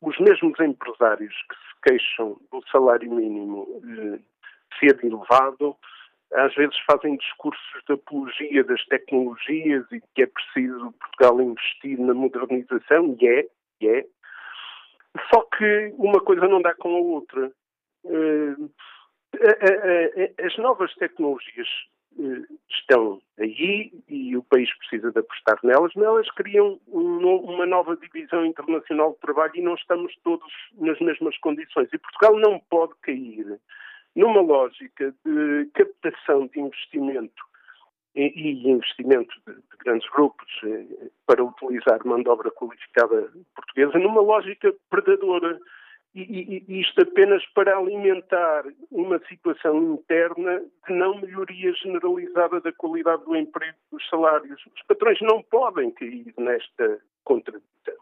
[0.00, 4.18] os mesmos empresários que se queixam do salário mínimo eh,
[4.78, 5.76] ser elevado,
[6.32, 12.14] às vezes fazem discursos de apologia das tecnologias e que é preciso Portugal investir na
[12.14, 13.46] modernização, e é,
[13.80, 14.04] e é.
[15.32, 17.52] Só que uma coisa não dá com a outra.
[18.04, 18.54] Eh,
[20.44, 21.93] as novas tecnologias eh,
[22.70, 28.44] estão aí e o país precisa de apostar nelas, mas elas criam uma nova divisão
[28.44, 31.88] internacional de trabalho e não estamos todos nas mesmas condições.
[31.92, 33.58] E Portugal não pode cair
[34.14, 37.42] numa lógica de captação de investimento
[38.14, 44.72] e investimento de, grandes grupos eh, para utilizar mão de obra qualificada portuguesa numa lógica
[44.88, 45.58] predadora
[46.14, 53.24] e, e, isto apenas para alimentar uma situação interna de não melhoria generalizada da qualidade
[53.24, 54.64] do emprego dos salários.
[54.66, 57.94] Os patrões não podem cair nesta contradição.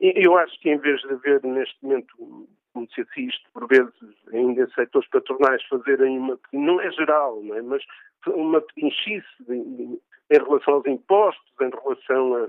[0.00, 3.92] Eu acho que em vez de haver neste momento, como se assiste por vezes
[4.32, 7.62] ainda em setores patronais fazerem uma, não é geral, não é?
[7.62, 7.82] mas
[8.28, 9.98] uma pedinchice em
[10.30, 12.48] relação aos impostos, em relação a,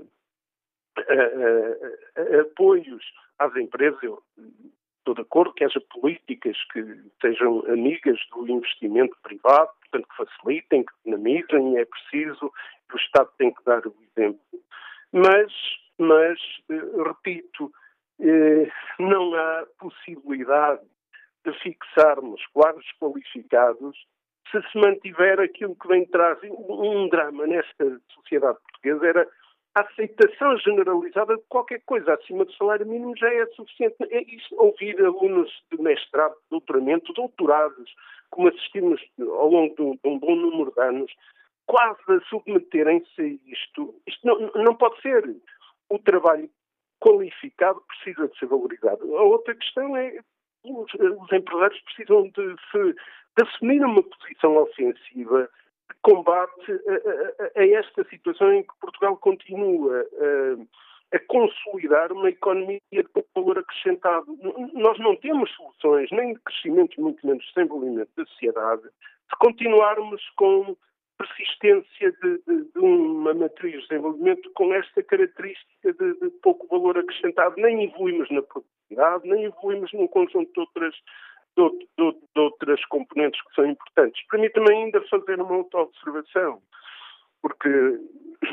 [0.98, 3.04] a, a, a apoios
[3.38, 4.22] às empresas, eu
[4.98, 6.82] estou de acordo que haja políticas que
[7.20, 12.52] sejam amigas do investimento privado, portanto que facilitem, que dinamizem, é preciso,
[12.92, 14.40] o Estado tem que dar o exemplo.
[15.12, 15.52] Mas,
[15.98, 16.38] mas
[16.70, 17.70] eh, repito,
[18.20, 20.82] eh, não há possibilidade
[21.44, 23.96] de fixarmos quadros qualificados
[24.50, 29.28] se se mantiver aquilo que vem trazer um drama nesta sociedade portuguesa era
[29.76, 33.96] a aceitação generalizada de qualquer coisa acima do salário mínimo já é suficiente.
[34.10, 37.94] É isto, ouvir alunos de mestrado, de doutoramento, doutorados,
[38.30, 41.12] como assistimos ao longo de um, de um bom número de anos,
[41.66, 43.94] quase a submeterem-se a isto.
[44.06, 45.36] Isto não, não pode ser.
[45.90, 46.48] O trabalho
[46.98, 49.14] qualificado precisa de ser valorizado.
[49.14, 50.18] A outra questão é
[50.64, 52.94] os, os empresários precisam de, se,
[53.36, 55.50] de assumir uma posição ofensiva
[56.06, 60.06] combate a, a, a, esta situação em que Portugal continua
[61.12, 64.26] a, a consolidar uma economia de valor acrescentado.
[64.72, 70.22] Nós não temos soluções, nem de crescimento, muito menos de desenvolvimento da sociedade, se continuarmos
[70.36, 70.76] com
[71.18, 76.98] persistência de, de, de, uma matriz de desenvolvimento com esta característica de, de, pouco valor
[76.98, 77.56] acrescentado.
[77.56, 80.94] Nem evoluímos na produtividade, nem evoluímos num conjunto de outras
[81.56, 84.24] de, de, de outras componentes que são importantes.
[84.28, 86.60] Permita-me ainda fazer uma outra observação,
[87.42, 87.68] porque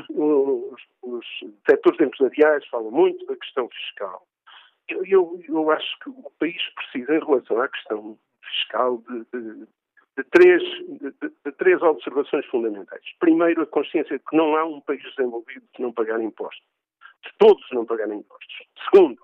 [0.09, 1.25] os, os
[1.69, 4.25] setores empresariais falam muito da questão fiscal.
[4.89, 9.65] Eu, eu, eu, acho que o país precisa, em relação à questão fiscal, de, de,
[10.17, 10.61] de três,
[11.43, 13.03] de, três observações fundamentais.
[13.19, 16.65] Primeiro, a consciência de que não há um país desenvolvido que não pagar impostos.
[17.23, 18.67] De todos não pagarem impostos.
[18.91, 19.21] Segundo,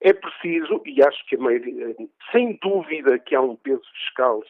[0.00, 1.94] é preciso, e acho que a maioria,
[2.30, 4.42] sem dúvida que há um peso fiscal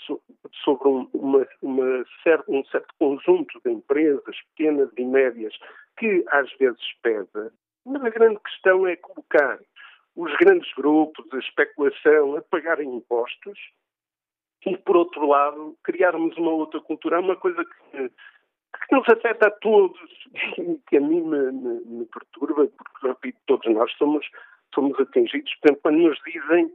[0.62, 5.54] sobre um, uma, uma certo, um certo conjunto de empresas, pequenas e médias,
[5.98, 7.52] que às vezes pesa,
[7.86, 9.58] mas a grande questão é colocar
[10.14, 13.58] os grandes grupos, a especulação, a pagarem impostos
[14.66, 17.16] e, por outro lado, criarmos uma outra cultura.
[17.16, 19.98] É uma coisa que, que nos afeta a todos
[20.58, 24.26] e que a mim me, me, me perturba, porque, repito, todos nós somos
[24.74, 26.72] somos atingidos, portanto, quando nos dizem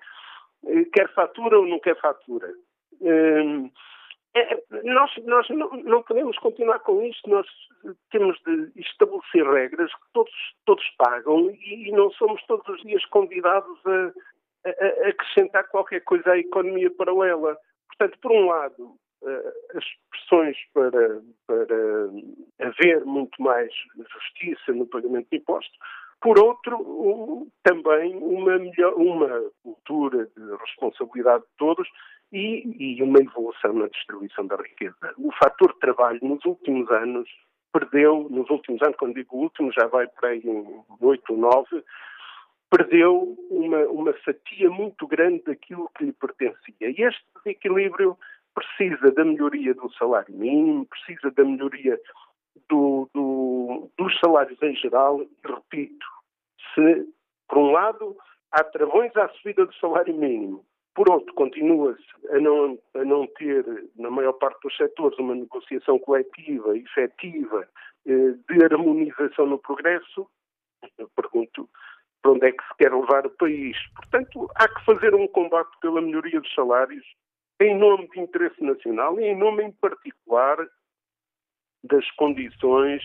[0.67, 2.53] eh, quer fatura ou não quer fatura.
[3.01, 3.69] Hum,
[4.36, 7.45] é, nós, nós não, não, podemos continuar com isto, nós
[8.10, 10.34] temos de estabelecer regras que todos,
[10.65, 14.12] todos pagam e, e não somos todos os dias convidados a,
[14.65, 17.56] a, a, acrescentar qualquer coisa à economia paralela.
[17.89, 23.71] Portanto, por um lado, eh, as pressões para, para haver muito mais
[24.12, 25.77] justiça no pagamento de impostos,
[26.24, 31.86] por outro, um, também uma, melhor, uma cultura de responsabilidade de todos
[32.32, 35.14] e, e, uma evolução na distribuição da riqueza.
[35.18, 37.30] O fator trabalho nos últimos anos
[37.74, 40.65] perdeu, nos últimos anos, quando digo último, já vai para aí em
[41.02, 41.84] 8 ou 9,
[42.71, 46.90] perdeu uma, uma fatia muito grande daquilo que lhe pertencia.
[46.90, 48.17] E este desequilíbrio
[48.56, 52.00] precisa da melhoria do salário mínimo, precisa da melhoria
[52.69, 56.13] do, do, dos salários em geral, repito,
[56.74, 57.08] se,
[57.48, 58.18] por um lado,
[58.52, 63.66] há travões à subida do salário mínimo Por outro, continua-se a não, a não ter,
[63.96, 67.68] na maior parte dos setores, uma negociação coletiva, efetiva,
[68.06, 70.28] eh, de harmonização no progresso.
[70.98, 71.70] Eu pergunto
[72.22, 73.78] para onde é que se quer levar o país.
[73.96, 77.06] Portanto, há que fazer um combate pela melhoria dos salários
[77.60, 80.58] em nome de interesse nacional e em nome, em particular,
[81.84, 83.04] das condições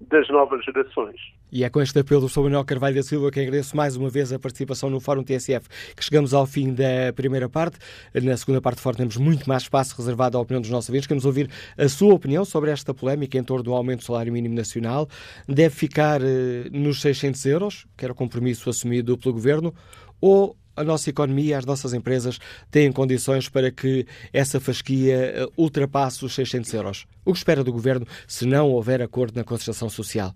[0.00, 1.16] das novas gerações.
[1.50, 2.42] E é com este apelo do Sr.
[2.42, 6.04] Manuel Carvalho da Silva que agradeço mais uma vez a participação no Fórum TSF, que
[6.04, 7.78] chegamos ao fim da primeira parte.
[8.14, 11.06] Na segunda parte, fora, temos muito mais espaço reservado à opinião dos nossos ouvintes.
[11.06, 14.54] Queremos ouvir a sua opinião sobre esta polémica em torno do aumento do salário mínimo
[14.54, 15.08] nacional.
[15.48, 19.74] Deve ficar eh, nos 600 euros, que era o compromisso assumido pelo Governo,
[20.20, 22.38] ou a nossa economia, as nossas empresas
[22.70, 27.06] têm condições para que essa fasquia eh, ultrapasse os 600 euros.
[27.24, 30.34] O que espera do Governo se não houver acordo na concertação social?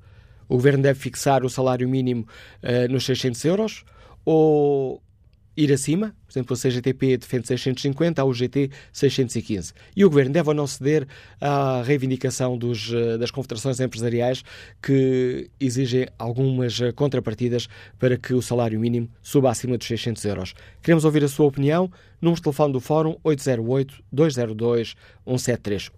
[0.49, 2.27] O Governo deve fixar o salário mínimo
[2.63, 3.85] uh, nos 600 euros
[4.25, 5.03] ou
[5.57, 9.73] ir acima, por exemplo, a CGTP defende 650, a UGT 615.
[9.95, 11.07] E o Governo deve ou não ceder
[11.41, 14.43] à reivindicação dos, eh, das confederações empresariais
[14.83, 20.55] que exigem algumas eh, contrapartidas para que o salário mínimo suba acima dos 600 euros.
[20.83, 21.93] Queremos ouvir a sua opinião.
[22.21, 25.91] Número de telefone do Fórum 808-202-173.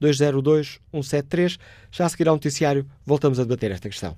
[0.00, 1.58] 808-202-173.
[1.90, 4.16] Já a seguir ao noticiário, voltamos a debater esta questão.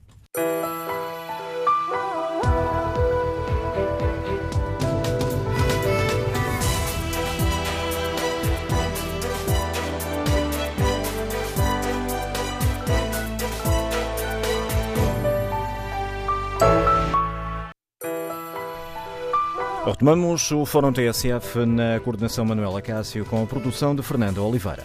[19.90, 24.84] Retomamos o Fórum TSF na coordenação Manuela Cássio com a produção de Fernando Oliveira.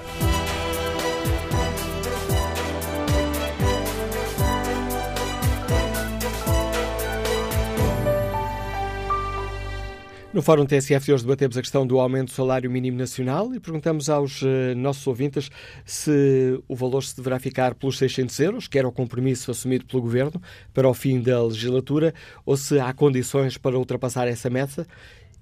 [10.34, 13.60] No Fórum TSF de hoje debatemos a questão do aumento do salário mínimo nacional e
[13.60, 15.52] perguntamos aos uh, nossos ouvintes
[15.86, 20.02] se o valor se deverá ficar pelos 600 euros, que era o compromisso assumido pelo
[20.02, 20.42] Governo
[20.74, 24.88] para o fim da legislatura, ou se há condições para ultrapassar essa meta.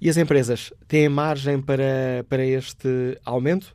[0.02, 3.74] E as empresas têm margem para, para este aumento?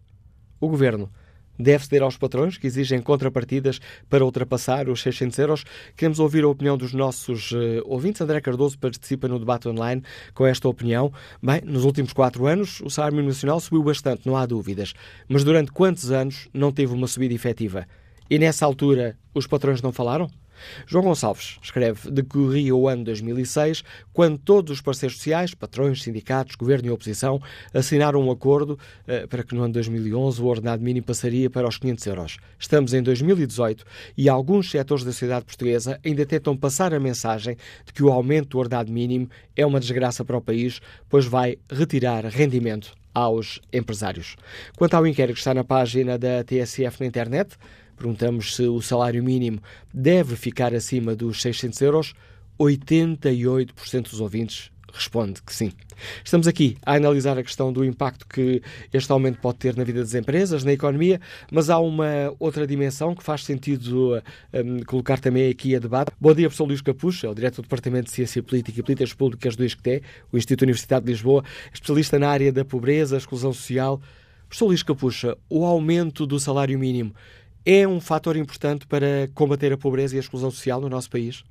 [0.60, 1.10] O Governo
[1.58, 5.64] deve ceder aos patrões que exigem contrapartidas para ultrapassar os 600 euros.
[5.96, 8.20] Queremos ouvir a opinião dos nossos uh, ouvintes.
[8.20, 10.02] André Cardoso participa no debate online
[10.34, 11.12] com esta opinião.
[11.42, 14.94] Bem, nos últimos quatro anos o salário mínimo nacional subiu bastante, não há dúvidas.
[15.28, 17.86] Mas durante quantos anos não teve uma subida efetiva?
[18.28, 20.28] E nessa altura os patrões não falaram?
[20.86, 23.82] João Gonçalves escreve decorria o ano 2006,
[24.12, 27.40] quando todos os parceiros sociais, patrões, sindicatos, governo e oposição,
[27.72, 31.78] assinaram um acordo eh, para que no ano 2011 o ordenado mínimo passaria para os
[31.78, 32.36] 500 euros.
[32.58, 33.84] Estamos em 2018
[34.16, 38.50] e alguns setores da sociedade portuguesa ainda tentam passar a mensagem de que o aumento
[38.50, 44.36] do ordenado mínimo é uma desgraça para o país, pois vai retirar rendimento aos empresários.
[44.76, 47.56] Quanto ao inquérito que está na página da TSF na internet,
[47.96, 49.60] Perguntamos se o salário mínimo
[49.92, 52.14] deve ficar acima dos 600 euros.
[52.58, 55.72] 88% dos ouvintes responde que sim.
[56.24, 60.00] Estamos aqui a analisar a questão do impacto que este aumento pode ter na vida
[60.00, 61.20] das empresas, na economia,
[61.50, 64.22] mas há uma outra dimensão que faz sentido
[64.52, 66.12] um, colocar também aqui a debate.
[66.20, 69.12] Bom dia, professor Luís Capucho, é o diretor do Departamento de Ciência Política e Políticas
[69.12, 74.00] Públicas do ISCTE, o Instituto Universitário de Lisboa, especialista na área da pobreza, exclusão social.
[74.48, 77.14] Professor Luís Capucha, o aumento do salário mínimo
[77.66, 81.44] é um fator importante para combater a pobreza e a exclusão social no nosso país?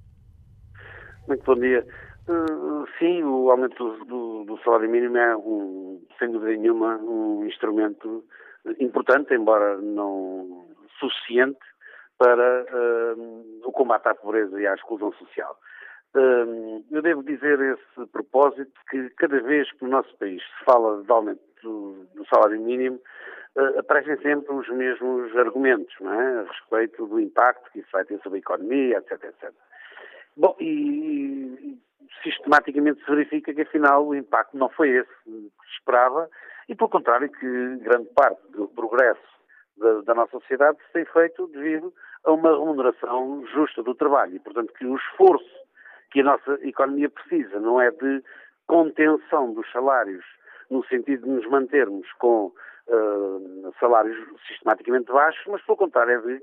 [1.27, 1.85] Muito bom dia.
[2.27, 8.23] Uh, sim, o aumento do, do, salário mínimo é, um, sem dúvida nenhuma, um instrumento
[8.79, 10.65] importante, embora não
[10.99, 11.59] suficiente,
[12.17, 15.59] para uh, o combate à pobreza e à exclusão social.
[16.15, 21.03] Uh, eu devo dizer esse propósito que cada vez que no nosso país se fala
[21.03, 22.99] de aumento do, do salário mínimo,
[23.77, 26.39] aparecem sempre os mesmos argumentos, não é?
[26.39, 29.53] A respeito do impacto que isso vai ter sobre a economia, etc, etc.
[30.35, 30.65] Bom, e,
[31.61, 31.79] e
[32.21, 36.29] sistematicamente se verifica que afinal o impacto não foi esse que se esperava
[36.67, 39.21] e, pelo contrário, que grande parte do progresso
[39.77, 41.93] da, da, nossa sociedade se tem feito devido
[42.25, 45.65] a uma remuneração justa do trabalho e, portanto, que o esforço
[46.11, 48.23] que a nossa economia precisa não é de
[48.67, 50.25] contenção dos salários
[50.69, 52.51] no sentido de nos mantermos com
[52.87, 56.39] uh, salários sistematicamente baixos, mas pelo contrário é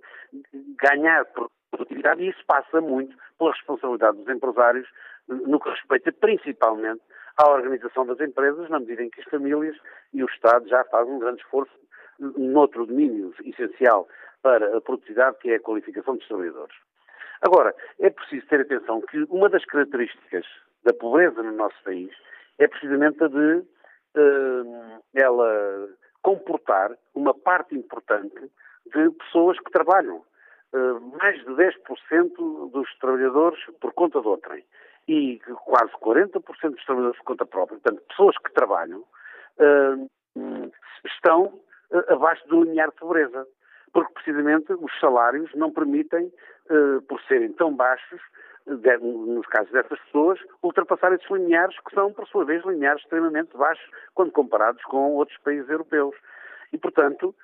[0.80, 1.26] ganhar
[1.70, 4.88] produtividade e isso passa muito pela responsabilidade dos empresários
[5.28, 7.02] no que respeita principalmente
[7.36, 9.76] à organização das empresas, na medida em que as famílias
[10.12, 11.72] e o Estado já fazem um grande esforço
[12.18, 14.06] noutro domínio essencial
[14.42, 16.74] para a produtividade, que é a qualificação dos trabalhadores.
[17.40, 20.44] Agora, é preciso ter atenção que uma das características
[20.84, 22.10] da pobreza no nosso país
[22.58, 23.62] é precisamente a de
[25.14, 25.88] ela
[26.22, 28.50] comportar uma parte importante
[28.94, 30.22] de pessoas que trabalham.
[31.20, 34.64] mais de 10% dos trabalhadores por conta de outrem.
[35.06, 36.40] E quase 40%
[36.70, 39.04] dos trabalhadores por conta própria, portanto, pessoas que trabalham,
[41.04, 41.60] estão
[42.08, 43.46] abaixo do limiar de pobreza.
[43.92, 46.32] Porque precisamente os salários não permitem,
[46.70, 48.20] eh, por serem tão baixos,
[48.66, 53.84] nos casos dessas pessoas, ultrapassar esses limiares, que são, por sua vez, limiares extremamente baixos
[54.14, 56.14] quando comparados com outros países europeus.
[56.72, 57.34] E, portanto,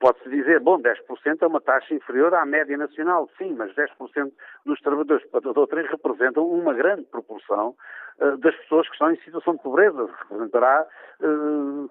[0.00, 4.32] pode-se dizer, bom, 10% é uma taxa inferior à média nacional, sim, mas 10%
[4.64, 5.24] dos trabalhadores
[5.56, 7.74] outrem representam uma grande proporção
[8.20, 10.08] uh, das pessoas que estão em situação de pobreza.
[10.22, 10.86] Representará
[11.20, 11.90] uh,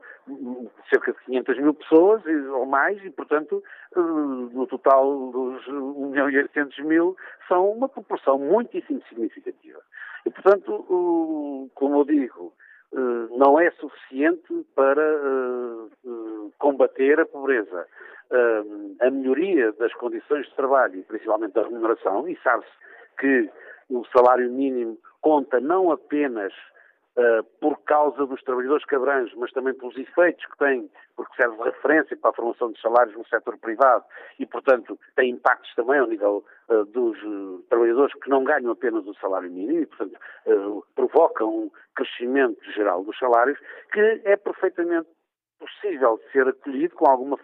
[0.89, 3.64] cerca de 500 mil pessoas ou mais e, portanto,
[3.95, 7.16] no total dos 1 milhão e 800 mil,
[7.47, 9.80] são uma proporção muitíssimo significativa.
[10.26, 12.66] E, portanto, como eu digo, eh,
[13.38, 17.88] não é suficiente para eh, eh, combater a pobreza.
[18.99, 22.71] A melhoria das condições de trabalho principalmente da remuneração, e sabe-se
[23.17, 23.49] que
[23.89, 26.51] o salário mínimo conta não apenas
[27.59, 28.95] por causa dos trabalhadores que
[29.38, 33.18] mas também pelos efeitos que tem, porque serve de referência para a formação de salários
[33.18, 34.03] no setor privado
[34.39, 39.05] e, portanto, tem impactos também ao nível uh, dos uh, trabalhadores que não ganham apenas
[39.07, 40.20] o salário mínimo e, portanto,
[40.95, 43.57] provoca um crescimento geral dos salários
[43.91, 45.07] que é perfeitamente
[45.59, 47.38] possível de ser acolhido com alguma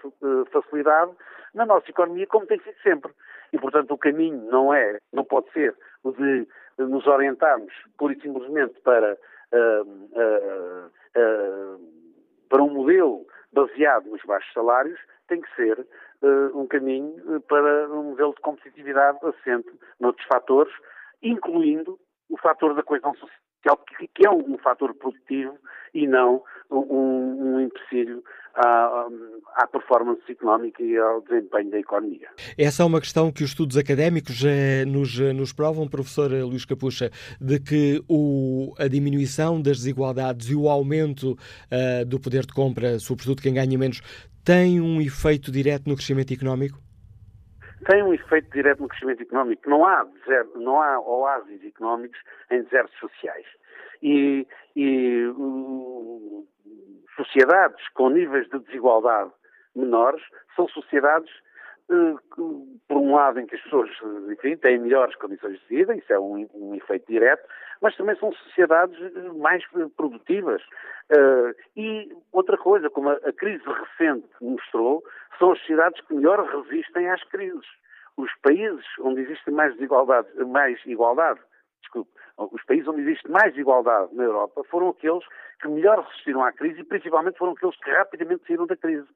[0.52, 1.12] facilidade
[1.54, 3.12] na nossa economia, como tem sido sempre.
[3.52, 6.48] E, portanto, o caminho não é, não pode ser o de
[6.78, 9.18] nos orientarmos pura e simplesmente para
[9.54, 10.92] uh,
[12.50, 15.88] para um modelo baseado nos baixos salários, tem que ser
[16.56, 20.74] um caminho para um modelo de competitividade assente noutros fatores,
[21.22, 22.00] incluindo
[22.30, 23.78] o fator da coesão social,
[24.16, 25.58] que é um, fator produtivo
[25.94, 28.24] e não um, um empecilho
[28.56, 29.08] à,
[29.56, 32.28] à, performance económica e ao desempenho da economia.
[32.58, 36.66] Essa é uma questão que os estudos académicos eh, nos, eh, nos provam, professor Luís
[36.66, 37.10] Capucha,
[37.42, 43.00] de que o, a diminuição das desigualdades e o aumento uh, do poder de compra,
[43.00, 44.02] sobretudo quem ganha menos,
[44.46, 46.84] tem um efeito direto no crescimento económico?
[47.86, 49.70] tem um efeito direto no crescimento económico.
[49.70, 50.08] Não há,
[50.56, 52.18] não há oásis económicos
[52.50, 53.46] em desertos sociais.
[54.02, 55.28] E, e
[57.16, 59.32] sociedades com níveis de desigualdade
[59.76, 60.24] menores
[60.56, 61.32] são sociedades,
[61.90, 62.16] eh,
[62.88, 63.90] por um lado, em que as pessoas
[64.32, 67.44] enfim, têm melhores condições de vida, isso é um, um efeito direto,
[67.82, 69.64] mas também são sociedades eh, mais
[69.98, 70.62] produtivas.
[71.12, 75.04] Uh, e outra coisa, como a, a, crise recente mostrou,
[75.38, 77.68] são as sociedades que melhor resistem às crises.
[78.16, 81.42] Os países onde existe mais desigualdade, mais igualdade,
[81.82, 85.24] desculpe, os países onde existe mais igualdade na Europa foram aqueles
[85.62, 89.08] que melhor resistiram à crise e principalmente foram aqueles que rapidamente saíram da crise.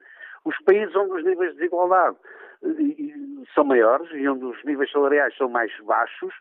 [0.45, 2.15] Os países onde os níveis de desigualdade
[2.63, 6.34] eh, são maiores e onde os níveis salariais são mais baixos,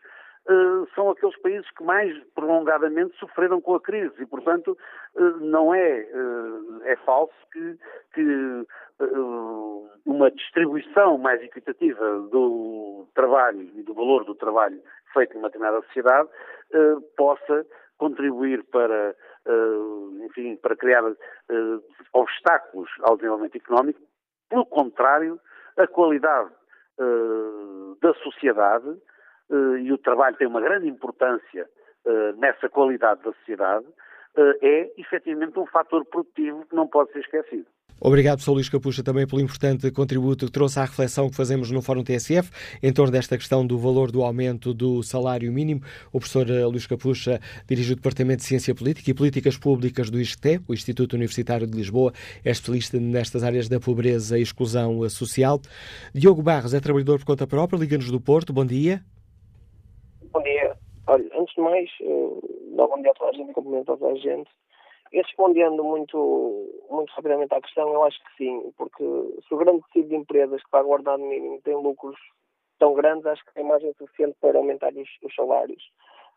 [0.47, 4.77] eh, são aqueles países que mais prolongadamente sofreram com a crise e, portanto,
[5.17, 6.07] eh, não é,
[6.83, 7.77] é falso que,
[8.13, 8.67] que
[10.05, 14.81] uma distribuição mais equitativa do trabalho e do valor do trabalho
[15.13, 16.29] feito numa determinada sociedade
[17.15, 17.65] possa
[17.97, 19.15] contribuir para,
[20.25, 21.03] enfim, para criar
[22.13, 23.99] obstáculos ao desenvolvimento económico.
[24.49, 25.39] Pelo contrário,
[25.77, 26.51] a qualidade
[28.01, 28.97] da sociedade
[29.49, 31.69] eh, e o trabalho tem uma grande importância
[32.05, 33.85] eh, nessa qualidade da sociedade,
[34.37, 37.67] eh, é efetivamente um fator produtivo que não pode ser esquecido.
[37.99, 41.81] Obrigado, professor Luís Capucha, também pelo importante contributo que trouxe à reflexão que fazemos no
[41.81, 42.51] Fórum TSF
[42.83, 45.81] em torno desta questão do valor do aumento do salário mínimo.
[46.13, 50.61] O professor Luís Capucha dirige o Departamento de Ciência Política e Políticas Públicas do ISCTE,
[50.67, 52.13] o Instituto Universitário de Lisboa,
[52.45, 55.59] é especialista nestas áreas da pobreza e exclusão social.
[56.13, 58.53] Diogo Barros é trabalhador por conta própria, Liga-nos do Porto.
[58.53, 59.01] Bom dia.
[60.31, 60.77] Bom dia.
[61.07, 61.89] Olha, antes de mais,
[62.75, 64.49] dá bom dia a toda a gente, cumprimento a toda a gente.
[65.11, 69.03] Respondendo muito, muito rapidamente à questão, eu acho que sim, porque
[69.47, 72.17] se o grande tecido de empresas que paga o ordenado mínimo tem lucros
[72.79, 75.83] tão grandes, acho que tem margem suficiente para aumentar os, os salários.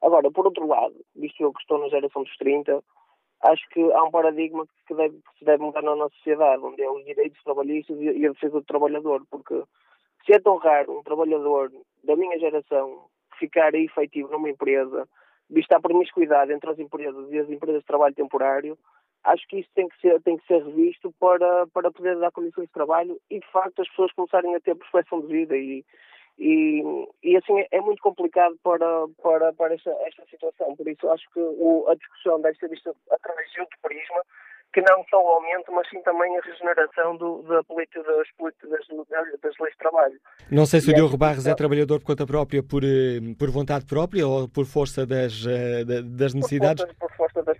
[0.02, 2.82] Agora, por outro lado, visto eu que estou na geração dos 30,
[3.42, 6.82] acho que há um paradigma que, deve, que se deve mudar na nossa sociedade, onde
[6.82, 9.62] é os direitos trabalhistas e a defesa do trabalhador, porque
[10.24, 11.70] se é tão raro um trabalhador
[12.04, 13.06] da minha geração
[13.38, 15.08] ficar efetivo numa empresa,
[15.50, 18.78] vista a promiscuidade entre as empresas e as empresas de trabalho temporário,
[19.24, 22.66] acho que isso tem que ser, tem que ser revisto para, para poder dar condições
[22.66, 25.84] de trabalho e, de facto, as pessoas começarem a ter prospecção de vida e,
[26.38, 26.82] E,
[27.22, 30.74] e assim é muito complicado para, para, para esta, esta situação.
[30.74, 34.22] Por isso acho que o, a discussão deve ser vista através de outro prisma,
[34.72, 38.28] que não só o aumento, mas sim também a regeneração do, da política, das,
[38.68, 40.20] das, das leis de trabalho.
[40.50, 43.84] Não sei se o Diogo Barros é trabalhador por conta própria, por, eh, por vontade
[43.84, 46.84] própria ou por força das, eh, das necessidades?
[46.84, 47.58] Por força, por força das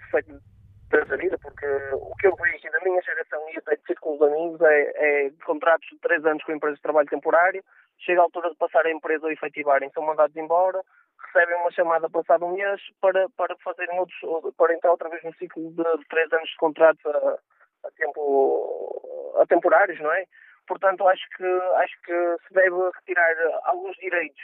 [1.10, 4.24] da vida, porque o que eu vejo da minha geração e até de círculos de
[4.26, 7.62] amigos é, é contratos de três anos com empresas de trabalho temporário,
[7.98, 10.80] chega a altura de passar a empresa a efetivarem, são mandados embora,
[11.32, 14.18] recebem uma chamada passado um mês para, para fazerem outros,
[14.56, 17.38] para entrar outra vez no ciclo de, três anos de contratos a,
[17.86, 20.24] a, tempo, a temporários, não é?
[20.66, 24.42] Portanto, acho que, acho que se deve retirar alguns direitos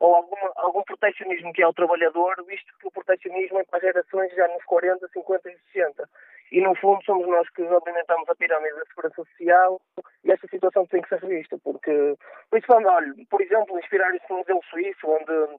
[0.00, 4.34] ou alguma, algum proteccionismo que é o trabalhador, visto que o proteccionismo é para gerações
[4.34, 6.08] já nos 40, 50 e 60.
[6.52, 9.80] E, no fundo, somos nós que alimentamos a pirâmide da segurança social
[10.24, 12.16] e esta situação tem que ser revista, porque,
[12.50, 15.58] principalmente, olha, por exemplo, inspirar-se no modelo suíço, onde,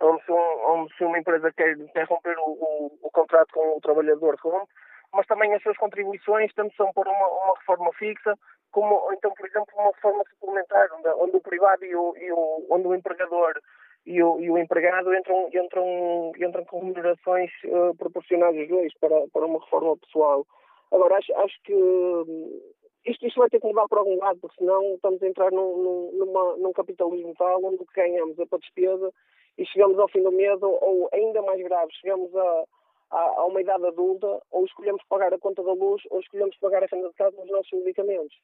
[0.00, 3.80] onde, se, onde se uma empresa quer, quer romper o, o, o contrato com o
[3.80, 4.72] trabalhador, rompe,
[5.12, 8.34] mas também as suas contribuições, tanto são por uma, uma reforma fixa,
[8.70, 12.32] como, ou então, por exemplo, uma reforma suplementar, onde, onde o privado e o, e
[12.32, 13.60] o, onde o empregador
[14.06, 19.28] e o, e o empregado entram, entram, entram com remunerações uh, proporcionais aos dois para,
[19.32, 20.46] para uma reforma pessoal.
[20.92, 22.60] Agora, acho, acho que hum,
[23.04, 26.10] isto, isto vai ter que mudar para algum lado, porque senão estamos a entrar num,
[26.12, 29.12] numa, num capitalismo tal onde o que ganhamos é para despesa
[29.58, 32.64] e chegamos ao fim do mês, ou ainda mais grave, chegamos a,
[33.10, 36.82] a, a, uma idade adulta, ou escolhemos pagar a conta da luz, ou escolhemos pagar
[36.82, 38.36] a renda de casa nos nossos medicamentos.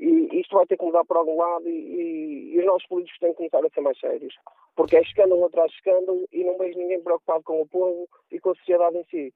[0.00, 3.18] E isto vai ter que mudar para algum lado e, e, e, os nossos políticos
[3.20, 4.34] têm que começar a ser mais sérios.
[4.74, 8.40] Porque é escândalo atrás de escândalo e não vejo ninguém preocupado com o povo e
[8.40, 9.34] com a sociedade em si.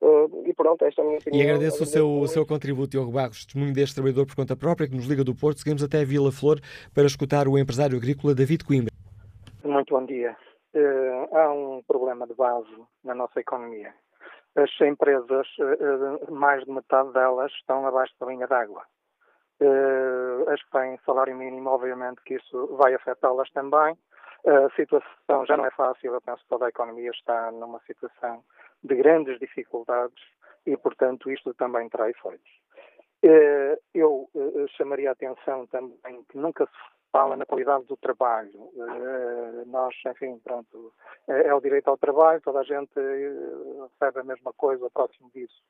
[0.00, 1.40] Uh, e pronto, esta é a minha opinião.
[1.40, 4.88] E agradeço o seu, o seu contributo, Diogo Barros, testemunho deste trabalhador por conta própria
[4.88, 5.58] que nos liga do Porto.
[5.58, 6.58] Seguimos até a Vila Flor
[6.94, 8.90] para escutar o empresário agrícola David Coimbra.
[9.62, 10.34] Muito bom dia.
[10.72, 13.92] Uh, há um problema de base na nossa economia.
[14.54, 18.84] As empresas, uh, mais de metade delas, estão abaixo da linha d'água.
[20.48, 23.94] As que têm salário mínimo, obviamente que isso vai afetá-las também.
[24.46, 28.42] A situação já não é fácil, eu penso que toda a economia está numa situação
[28.82, 30.24] de grandes dificuldades
[30.64, 32.50] e, portanto, isto também terá efeitos.
[33.92, 34.30] Eu
[34.78, 36.72] chamaria a atenção também que nunca se
[37.12, 38.70] fala na qualidade do trabalho.
[39.66, 40.92] nós, enfim, pronto,
[41.28, 42.92] é, é o direito ao trabalho, toda a gente
[43.92, 45.62] recebe a mesma coisa próximo disso.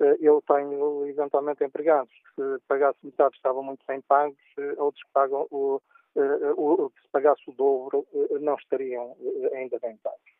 [0.00, 5.02] Eh, eu tenho eventualmente empregados que se pagasse metade estavam muito bem pagos, eh, outros
[5.04, 5.80] que pagam o,
[6.16, 8.06] eh, o, se pagasse o dobro
[8.40, 9.16] não estariam
[9.52, 10.34] ainda bem pagos.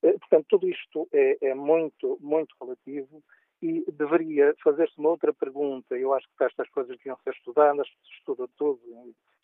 [0.00, 3.22] Portanto, tudo isto é, é muito, muito relativo
[3.60, 5.94] e deveria fazer-se uma outra pergunta.
[5.94, 8.80] Eu acho que estas coisas deviam ser estudadas, se estuda tudo,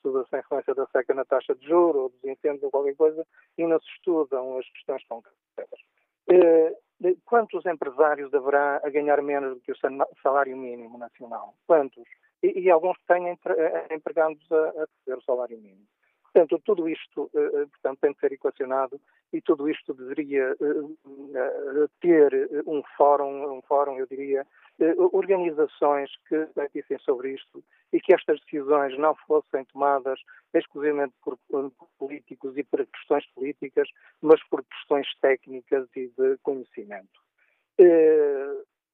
[0.08, 3.26] estuda-se a influência da seca na taxa de juros ou dos incêndios ou qualquer coisa,
[3.58, 5.36] e não se estudam as questões concretas
[7.24, 9.76] quantos empresários haverá a ganhar menos do que o
[10.22, 11.54] salário mínimo nacional?
[11.66, 12.04] Quantos?
[12.42, 15.86] E, e alguns têm eh, empregados a, a receber o salário mínimo.
[16.36, 19.00] Portanto, tudo isto eh, eh, portanto, tem de ser equacionado
[19.32, 20.54] e tudo isto deveria
[22.02, 24.46] ter um fórum, um fórum, eu diria,
[25.12, 30.20] organizações que refletissem sobre isto e que estas decisões não fossem tomadas
[30.52, 33.88] exclusivamente por, por políticos e por questões políticas,
[34.20, 37.18] mas por questões técnicas e de conhecimento.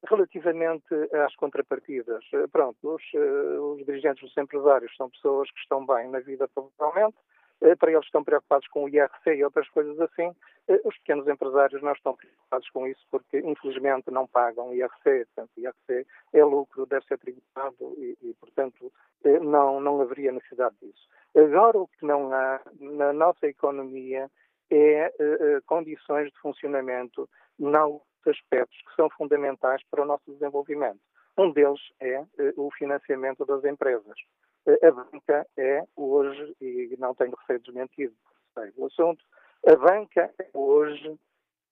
[0.08, 0.94] Relativamente
[1.26, 6.48] às contrapartidas, pronto, os, os dirigentes dos empresários são pessoas que estão bem na vida
[6.48, 7.31] provavelmente, eh,
[7.78, 10.34] para eles estão preocupados com o IRC e outras coisas assim.
[10.68, 15.26] Eh, os pequenos empresários não estão preocupados com isso porque, infelizmente, não pagam IRC.
[15.26, 18.92] Portanto, IRC é lucro, deve ser tributado e, e, portanto,
[19.24, 21.08] eh, não, não haveria necessidade disso.
[21.36, 24.30] Agora, o que não há na nossa economia
[24.70, 25.12] é
[25.66, 31.00] condições de funcionamento não aspectos que são fundamentais para o nosso desenvolvimento.
[31.36, 32.24] Um deles é
[32.56, 34.14] o financiamento das empresas
[34.66, 38.12] a banca é hoje, e não tenho receio de desmentir,
[38.54, 39.24] sei do assunto,
[39.66, 41.18] a banca é hoje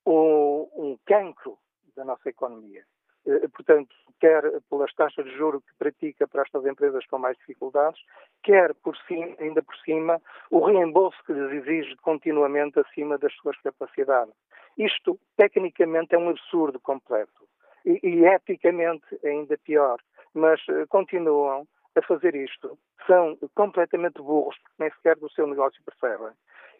[0.06, 1.58] um, um cancro
[1.96, 2.84] da nossa economia.
[3.26, 8.00] Eh, portanto, quer pelas taxas de juro que pratica para estas empresas com mais dificuldades,
[8.42, 10.20] quer por cima, ainda por cima,
[10.50, 14.34] o reembolso que lhes exige continuamente acima das suas capacidades.
[14.78, 17.48] Isto, tecnicamente, é um absurdo completo.
[17.84, 19.98] E, e eticamente, ainda pior.
[20.34, 21.66] Mas uh, continuam
[22.00, 26.32] a fazer isto são completamente burros, porque nem sequer do seu negócio percebem.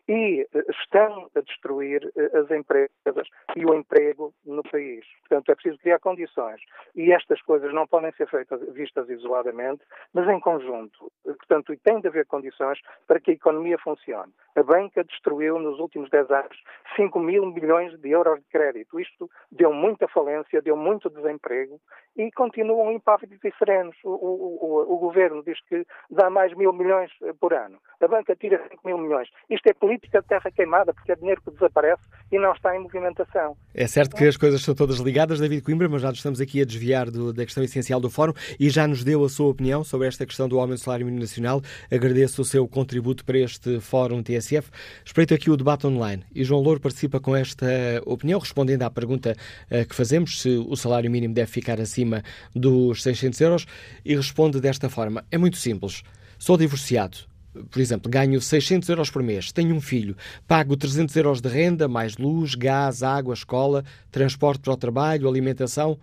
[0.08, 5.04] E eh, estão a destruir eh, as empresas e o emprego no país.
[5.20, 6.60] Portanto, é preciso criar condições.
[6.94, 9.82] E estas coisas não podem ser feitas, vistas isoladamente,
[10.12, 11.10] mas em conjunto.
[11.24, 14.32] Portanto, tem de haver condições para que a economia funcione.
[14.56, 16.62] A banca destruiu nos últimos 10 anos
[16.96, 18.98] 5 mil milhões de euros de crédito.
[18.98, 21.80] Isto deu muita falência, deu muito desemprego
[22.16, 23.96] e continuam impávidos e serenos.
[24.04, 27.78] O, o, o, o governo diz que dá mais mil milhões eh, por ano.
[28.00, 29.28] A banca tira 5 mil milhões.
[29.48, 32.74] Isto é política política de terra queimada, porque é dinheiro que desaparece e não está
[32.74, 33.56] em movimentação.
[33.74, 36.60] É certo que as coisas são todas ligadas, David Coimbra, mas já nos estamos aqui
[36.60, 39.84] a desviar do, da questão essencial do Fórum e já nos deu a sua opinião
[39.84, 41.60] sobre esta questão do aumento do salário mínimo nacional.
[41.90, 44.70] Agradeço o seu contributo para este Fórum TSF.
[45.04, 47.66] Espreito aqui o debate online e João Louro participa com esta
[48.06, 49.36] opinião, respondendo à pergunta
[49.70, 52.22] uh, que fazemos, se o salário mínimo deve ficar acima
[52.54, 53.66] dos 600 euros,
[54.04, 55.24] e responde desta forma.
[55.30, 56.02] É muito simples.
[56.38, 57.29] Sou divorciado
[57.70, 61.88] por exemplo, ganho 600 euros por mês, tenho um filho, pago 300 euros de renda,
[61.88, 65.98] mais luz, gás, água, escola, transporte para o trabalho, alimentação.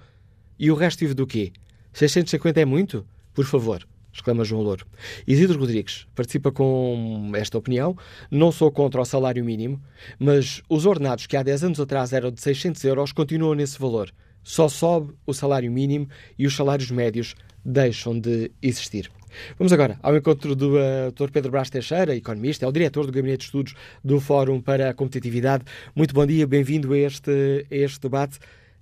[0.60, 1.52] E o resto vive do quê?
[1.94, 3.06] 650 é muito?
[3.34, 4.86] Por favor, exclama João Louro.
[5.26, 7.96] Isidro Rodrigues participa com esta opinião.
[8.30, 9.82] Não sou contra o salário mínimo,
[10.20, 14.12] mas os ordenados que há 10 anos atrás eram de 600 euros continuam nesse valor.
[14.44, 17.36] Só sobe o salário mínimo e os salários médios
[17.68, 19.12] deixam de existir.
[19.58, 21.30] Vamos agora ao encontro do uh, Dr.
[21.32, 24.94] Pedro Brás Teixeira, economista, é o diretor do Gabinete de Estudos do Fórum para a
[24.94, 25.66] Competitividade.
[25.94, 28.40] Muito bom dia, bem-vindo a este, a este debate.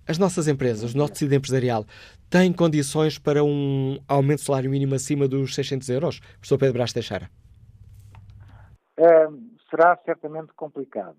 [0.07, 1.83] As nossas empresas, o nosso tecido empresarial,
[2.29, 6.19] têm condições para um aumento do salário mínimo acima dos 600 euros?
[6.19, 7.27] Professor Pedro Brás Teixeira.
[9.69, 11.17] será certamente complicado.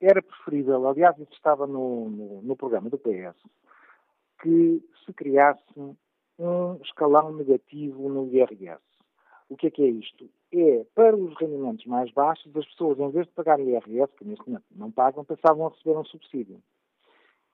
[0.00, 3.36] era preferível, aliás, isso estava no, no, no programa do PS,
[4.42, 5.62] que se criasse
[6.38, 8.80] um escalão negativo no IRS.
[9.48, 10.28] O que é que é isto?
[10.52, 14.46] É, para os rendimentos mais baixos, as pessoas, em vez de pagarem IRS, que neste
[14.46, 16.62] momento não pagam, passavam a receber um subsídio.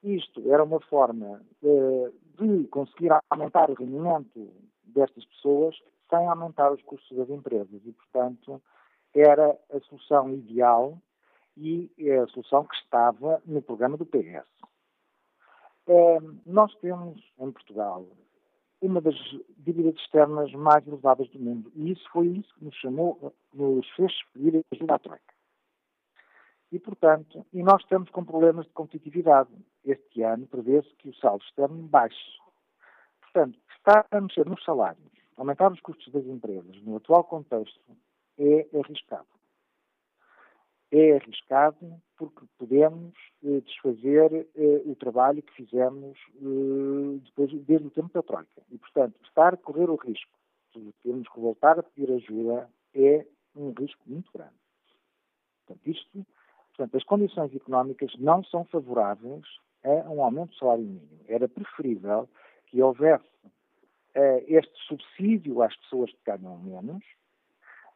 [0.02, 4.52] Isto era uma forma uh, de conseguir aumentar o rendimento
[4.84, 5.76] destas pessoas
[6.10, 7.80] sem aumentar os custos das empresas.
[7.84, 8.60] E, portanto,
[9.14, 10.98] era a solução ideal
[11.56, 14.46] e é a solução que estava no programa do PS.
[15.86, 18.06] Uh, nós temos em Portugal
[18.86, 19.14] uma das
[19.58, 21.70] dívidas externas mais elevadas do mundo.
[21.74, 25.34] E isso foi isso que nos chamou, nos fez pedir ajuda à Troika.
[26.72, 29.50] E, portanto, e nós estamos com problemas de competitividade.
[29.84, 32.38] Este ano prevê-se que o saldo externo baixe.
[33.20, 37.80] Portanto, estar a mexer nos salários, aumentar os custos das empresas no atual contexto
[38.38, 39.33] é arriscado
[40.96, 47.90] é arriscado porque podemos eh, desfazer eh, o trabalho que fizemos eh, depois, desde o
[47.90, 48.62] tempo da Troika.
[48.70, 50.30] E, portanto, estar a correr o risco
[50.74, 53.26] de termos que voltar a pedir ajuda é
[53.56, 54.54] um risco muito grande.
[55.66, 56.26] Portanto, isto,
[56.76, 59.44] portanto, as condições económicas não são favoráveis
[59.84, 61.20] a um aumento do salário mínimo.
[61.28, 62.28] Era preferível
[62.66, 63.24] que houvesse
[64.14, 67.04] eh, este subsídio às pessoas que ganham menos,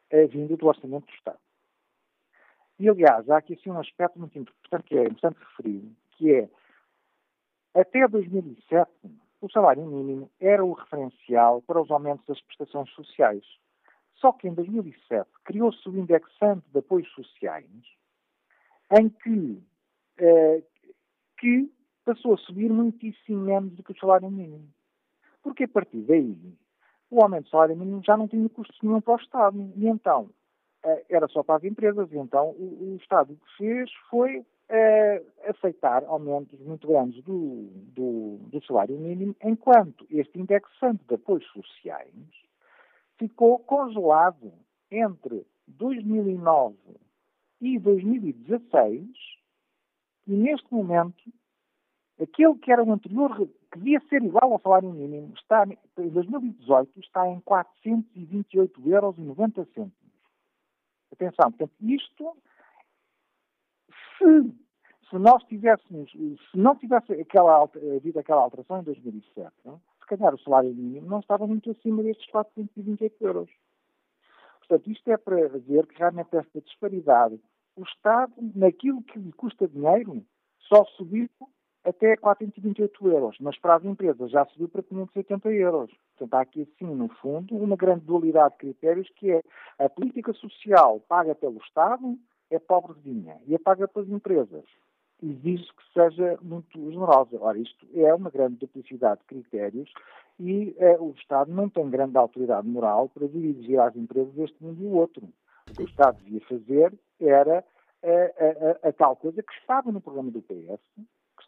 [0.09, 1.39] eh, vindo do orçamento do Estado.
[2.79, 6.49] E, aliás, há aqui assim, um aspecto muito importante que é importante referir, que é,
[7.75, 8.89] até 2007,
[9.41, 13.43] o salário mínimo era o referencial para os aumentos das prestações sociais.
[14.15, 17.69] Só que em 2007 criou-se o indexante de apoios sociais,
[18.97, 19.61] em que,
[20.17, 20.63] eh,
[21.37, 21.71] que
[22.03, 24.67] passou a subir muitíssimo menos do que o salário mínimo.
[25.41, 26.35] Porque a partir daí,
[27.09, 29.73] o aumento do salário mínimo já não tinha custo nenhum para o Estado.
[29.75, 30.29] E então,
[31.09, 32.11] era só para as empresas.
[32.11, 37.69] E então o, o Estado o que fez foi uh, aceitar aumentos muito grandes do,
[37.93, 42.13] do, do, salário mínimo, enquanto este indexante de apoios sociais
[43.17, 44.53] ficou congelado
[44.91, 46.75] entre 2009
[47.61, 49.07] e 2016
[50.27, 51.23] e neste momento
[52.21, 56.99] aquele que era o anterior, que devia ser igual ao salário mínimo, está, em 2018
[56.99, 59.91] está em 428,90 euros.
[61.11, 62.37] Atenção, portanto, isto,
[64.17, 64.53] se,
[65.09, 69.81] se nós tivéssemos, se não tivesse aquela, havido aquela alteração em 2007, não?
[69.99, 73.49] se calhar o salário mínimo não estava muito acima destes 428 euros.
[74.59, 77.39] Portanto, isto é para ver que realmente esta disparidade,
[77.75, 80.23] o Estado, naquilo que lhe custa dinheiro,
[80.59, 81.27] só subiu
[81.83, 85.91] até 428 euros, mas para as empresas já subiu para 580 euros.
[86.17, 89.41] Portanto, há aqui, sim, no fundo, uma grande dualidade de critérios que é
[89.77, 92.17] a política social paga pelo Estado
[92.51, 94.65] é pobrezinha e a paga pelas empresas
[95.21, 97.37] exige que seja muito generosa.
[97.39, 99.91] Ora, isto é uma grande duplicidade de critérios
[100.39, 104.81] e eh, o Estado não tem grande autoridade moral para dirigir às empresas este mundo
[104.81, 105.27] e o outro.
[105.75, 107.63] que o Estado devia fazer era
[108.01, 110.79] a, a, a, tal coisa que estava no programa do PS,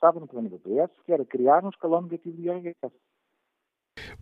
[0.01, 2.75] estava no programa do PS, que era criar um escalão negativo de IRS.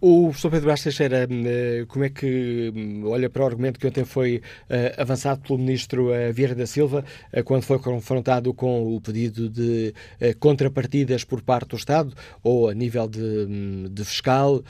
[0.01, 3.85] O professor Pedro Bastos Teixeira, eh, como é que hum, olha para o argumento que
[3.85, 7.03] ontem foi uh, avançado pelo ministro uh, Vieira da Silva,
[7.43, 9.93] quando foi confrontado com o pedido de
[10.39, 14.63] contrapartidas por parte do Estado, ou a nível de, hum, de fiscal,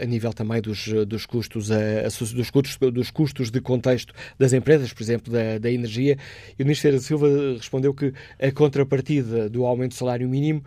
[0.00, 5.02] a nível também dos, dos, custos, dos, custos, dos custos de contexto das empresas, por
[5.02, 6.16] exemplo, da, da energia,
[6.56, 10.62] e o ministro Vieira da Silva respondeu que a contrapartida do aumento do salário mínimo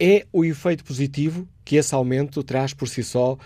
[0.00, 3.38] é o efeito positivo que esse aumento traz por si só uh,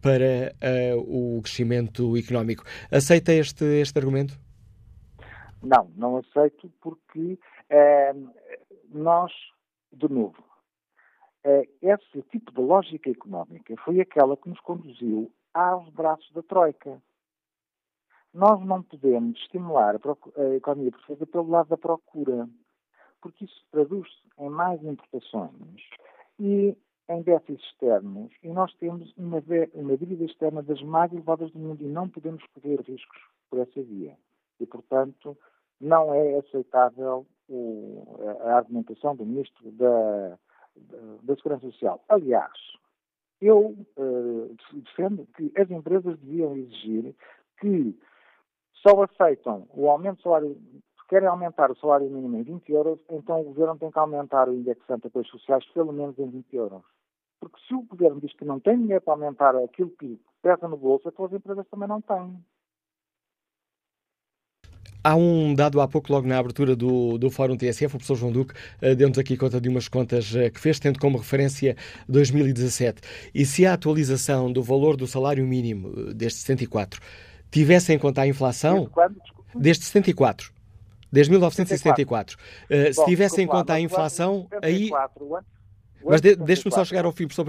[0.00, 0.54] para
[0.96, 2.64] uh, o crescimento económico.
[2.90, 4.38] Aceita este, este argumento?
[5.62, 7.38] Não, não aceito porque
[7.70, 8.30] uh,
[8.90, 9.32] nós,
[9.92, 10.42] de novo,
[11.80, 17.02] esse tipo de lógica económica foi aquela que nos conduziu aos braços da Troika.
[18.32, 22.48] Nós não podemos estimular a, a economia portuguesa pelo lado da procura
[23.22, 25.80] porque isso traduz-se em mais importações
[26.38, 26.76] e
[27.08, 28.32] em déficits externos.
[28.42, 29.42] E nós temos uma,
[29.74, 33.82] uma dívida externa das mais elevadas do mundo e não podemos correr riscos por essa
[33.82, 34.16] via.
[34.60, 35.36] E, portanto,
[35.80, 38.04] não é aceitável o,
[38.40, 40.38] a argumentação do Ministro da,
[41.22, 42.02] da, Segurança Social.
[42.08, 42.52] Aliás,
[43.40, 47.14] eu uh, defendo que as empresas deviam exigir
[47.60, 47.98] que
[48.74, 50.56] só aceitam o aumento do salário
[51.08, 54.54] querem aumentar o salário mínimo em 20 euros, então o governo tem que aumentar o
[54.54, 56.82] indexante de apoios sociais pelo menos em 20 euros.
[57.40, 60.76] Porque se o governo diz que não tem dinheiro para aumentar aquilo que pesa no
[60.76, 62.36] bolso, então as empresas também não têm.
[65.04, 68.30] Há um dado há pouco, logo na abertura do, do Fórum TSF, o professor João
[68.30, 71.76] Duque uh, deu-nos aqui conta de umas contas uh, que fez, tendo como referência
[72.08, 73.00] 2017.
[73.34, 77.00] E se a atualização do valor do salário mínimo uh, desde 74
[77.50, 78.76] tivesse em conta a inflação.
[78.76, 79.16] Desde quando?
[79.54, 80.51] Desde 74
[81.12, 82.36] Desde 1974.
[82.36, 84.90] Uh, se tivesse em conta a inflação, aí.
[86.04, 87.44] Mas de, deixe-me só chegar ao fim, professor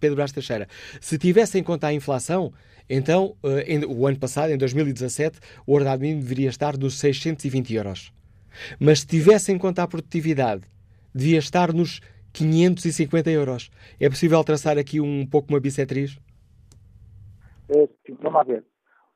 [0.00, 0.66] Pedro Brás Teixeira.
[1.00, 2.52] Se tivesse em conta a inflação,
[2.88, 7.74] então, uh, em, o ano passado, em 2017, o ordenado mínimo deveria estar nos 620
[7.74, 8.12] euros.
[8.78, 10.62] Mas se tivesse em conta a produtividade,
[11.14, 12.00] devia estar nos
[12.32, 13.70] 550 euros.
[14.00, 16.18] É possível traçar aqui um pouco uma bissetriz?
[17.68, 18.64] É, sim, vamos ver.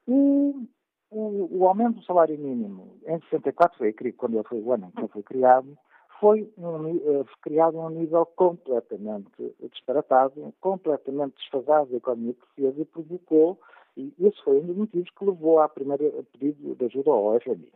[0.06, 0.66] Um,
[1.10, 5.00] o, o, aumento do salário mínimo em 64 foi quando foi o ano em que
[5.00, 5.78] ele foi criado,
[6.20, 12.84] foi um, uh, criado a um nível completamente disparatado, completamente desfasado da economia portuguesa e
[12.84, 13.60] provocou,
[13.96, 17.72] e esse foi um dos motivos que levou à primeira pedido de ajuda ao FMI.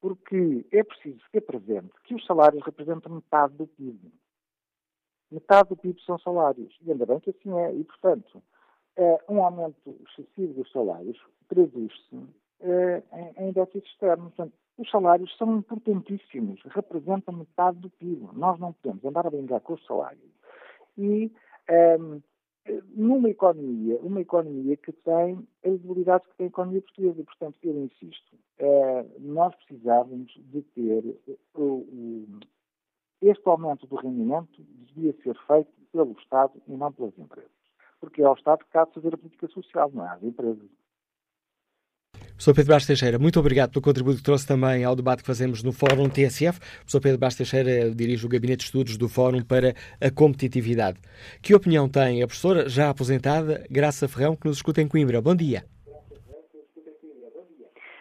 [0.00, 4.12] Porque é preciso ter presente que os salários representam metade do PIB.
[5.30, 6.76] Metade do PIB são salários.
[6.82, 7.74] E ainda bem que assim é.
[7.74, 8.42] E, portanto,
[9.28, 11.18] um aumento excessivo dos salários
[11.48, 12.16] traduz-se
[12.60, 14.24] é, em, em déficit externo.
[14.24, 18.28] Portanto, os salários são importantíssimos, representam metade do PIB.
[18.34, 20.30] Nós não podemos andar a brincar com os salários.
[20.98, 21.30] E
[21.98, 22.20] um,
[22.94, 27.24] numa economia, uma economia que tem as debilidades que tem a economia portuguesa.
[27.24, 31.16] Portanto, eu insisto, é, nós precisávamos de ter
[31.54, 32.26] o,
[33.22, 34.62] este aumento do rendimento
[34.94, 37.55] devia ser feito pelo Estado e não pelas empresas.
[38.00, 40.68] Porque é ao Estado que cabe fazer a política social, não é às empresas.
[42.38, 42.54] Sr.
[42.54, 45.72] Pedro Bastos Teixeira, muito obrigado pelo contributo que trouxe também ao debate que fazemos no
[45.72, 46.58] Fórum TSF.
[46.86, 47.00] O Sr.
[47.00, 51.00] Pedro Bastos Teixeira dirige o Gabinete de Estudos do Fórum para a Competitividade.
[51.42, 55.22] Que opinião tem a professora, já aposentada, Graça Ferrão, que nos escuta em Coimbra?
[55.22, 55.64] Bom dia.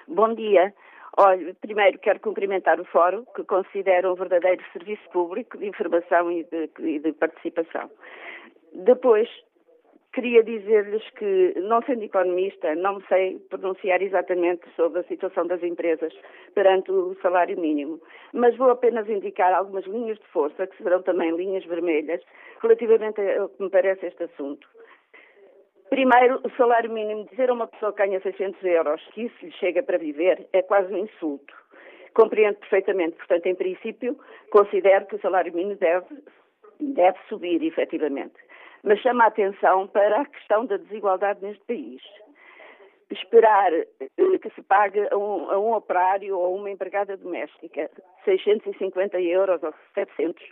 [0.07, 0.73] Bom dia.
[1.17, 6.43] Olha, primeiro quero cumprimentar o Fórum, que considero um verdadeiro serviço público de informação e
[6.43, 7.89] de, e de participação.
[8.73, 9.29] Depois,
[10.15, 16.13] Queria dizer-lhes que, não sendo economista, não sei pronunciar exatamente sobre a situação das empresas
[16.53, 17.99] perante o salário mínimo,
[18.31, 22.21] mas vou apenas indicar algumas linhas de força, que serão também linhas vermelhas,
[22.61, 24.65] relativamente ao que me parece este assunto.
[25.89, 29.51] Primeiro, o salário mínimo, dizer a uma pessoa que ganha 600 euros que isso lhe
[29.51, 31.53] chega para viver é quase um insulto.
[32.13, 34.17] Compreendo perfeitamente, portanto, em princípio,
[34.49, 36.07] considero que o salário mínimo deve,
[36.79, 38.44] deve subir, efetivamente
[38.85, 42.01] mas chama a atenção para a questão da desigualdade neste país.
[43.11, 47.89] Esperar eh, que se pague a um, a um operário ou uma empregada doméstica
[48.23, 50.47] 650 euros ou 700 uh,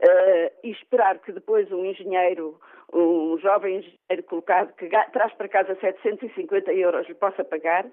[0.00, 2.58] eh, e esperar que depois um engenheiro,
[2.92, 7.90] um jovem engenheiro colocado que traz para casa 750 euros lhe possa pagar, uh,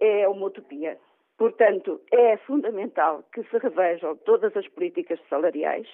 [0.00, 0.96] é uma utopia.
[1.40, 5.88] Portanto, é fundamental que se revejam todas as políticas salariais,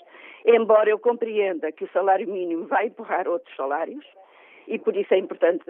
[0.44, 4.04] embora eu compreenda que o salário mínimo vai empurrar outros salários,
[4.66, 5.64] e por isso é importante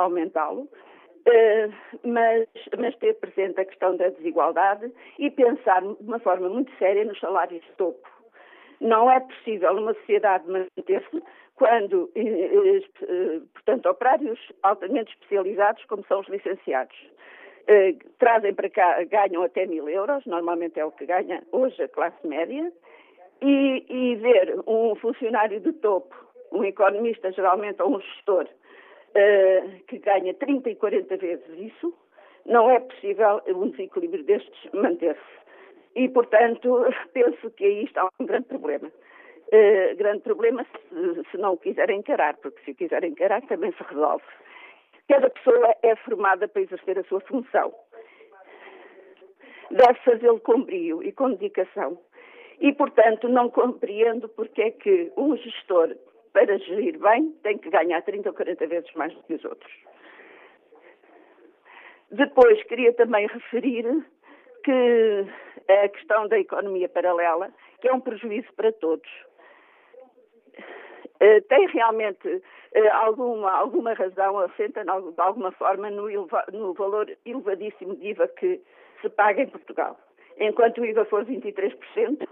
[0.00, 0.62] aumentá-lo.
[0.62, 1.72] Uh,
[2.02, 7.04] mas, mas, ter presente a questão da desigualdade e pensar de uma forma muito séria
[7.04, 8.08] nos salários de topo.
[8.80, 11.22] Não é possível uma sociedade manter-se
[11.54, 16.96] quando, eh, eh, portanto, operários altamente especializados, como são os licenciados,
[17.68, 21.88] eh, trazem para cá, ganham até mil euros, normalmente é o que ganha hoje a
[21.88, 22.72] classe média,
[23.40, 26.14] e, e ver um funcionário de topo,
[26.50, 28.48] um economista geralmente ou um gestor,
[29.86, 31.92] que ganha 30 e 40 vezes isso,
[32.48, 35.38] não é possível um desequilíbrio destes manter-se.
[35.94, 38.88] E, portanto, penso que aí está um grande problema.
[38.88, 43.72] Uh, grande problema se, se, não o quiser encarar, porque se o quiser encarar também
[43.72, 44.24] se resolve.
[45.08, 47.74] Cada pessoa é formada para exercer a sua função.
[49.70, 51.98] Deve fazê-lo com brio e com dedicação.
[52.60, 55.94] E, portanto, não compreendo porque é que um gestor,
[56.32, 59.72] para gerir bem, tem que ganhar 30 ou 40 vezes mais do que os outros.
[62.10, 63.84] Depois, queria também referir
[64.64, 65.26] que
[65.68, 67.50] a questão da economia paralela,
[67.80, 69.08] que é um prejuízo para todos
[71.20, 74.90] eh, tem realmente uh, alguma, alguma razão, assenta de
[75.20, 76.08] alguma forma no,
[76.52, 78.60] no, valor elevadíssimo de IVA que
[79.00, 79.98] se paga em Portugal.
[80.38, 82.28] Enquanto o IVA for 23%,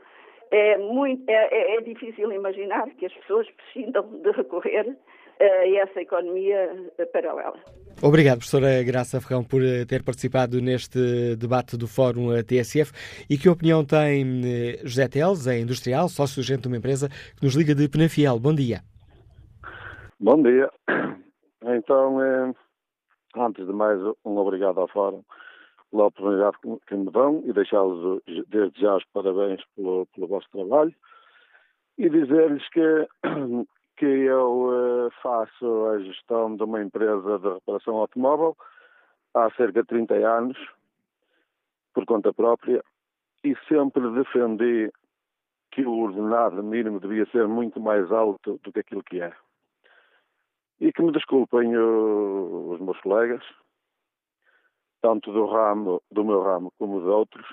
[0.52, 4.96] é, muito, é, é, é difícil imaginar que as pessoas prescindam de recorrer
[5.40, 6.70] a essa economia
[7.12, 7.60] paralela.
[8.02, 12.92] Obrigado, professora Graça Ferrão, por eh, ter participado neste debate do Fórum TSF.
[13.28, 17.54] E que opinião tem eh, José Teles, é industrial, sócio-gerente de uma empresa que nos
[17.54, 18.38] liga de Penafiel.
[18.38, 18.82] Bom dia.
[20.20, 20.70] Bom dia.
[21.68, 22.52] Então, eh,
[23.34, 25.24] antes de mais, um obrigado ao Fórum
[25.90, 30.94] pela oportunidade que me dão e deixá-los desde já os parabéns pelo, pelo vosso trabalho
[31.98, 33.08] e dizer-lhes que
[33.96, 38.56] que eu uh, faço a gestão de uma empresa de reparação automóvel
[39.34, 40.58] há cerca de 30 anos,
[41.94, 42.82] por conta própria,
[43.42, 44.92] e sempre defendi
[45.70, 49.32] que o ordenado mínimo devia ser muito mais alto do que aquilo que é.
[50.80, 53.42] E que me desculpem o, os meus colegas,
[55.00, 57.46] tanto do ramo, do meu ramo como de outros,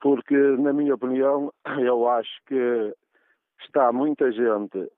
[0.00, 2.94] porque, na minha opinião, eu acho que
[3.60, 4.90] está muita gente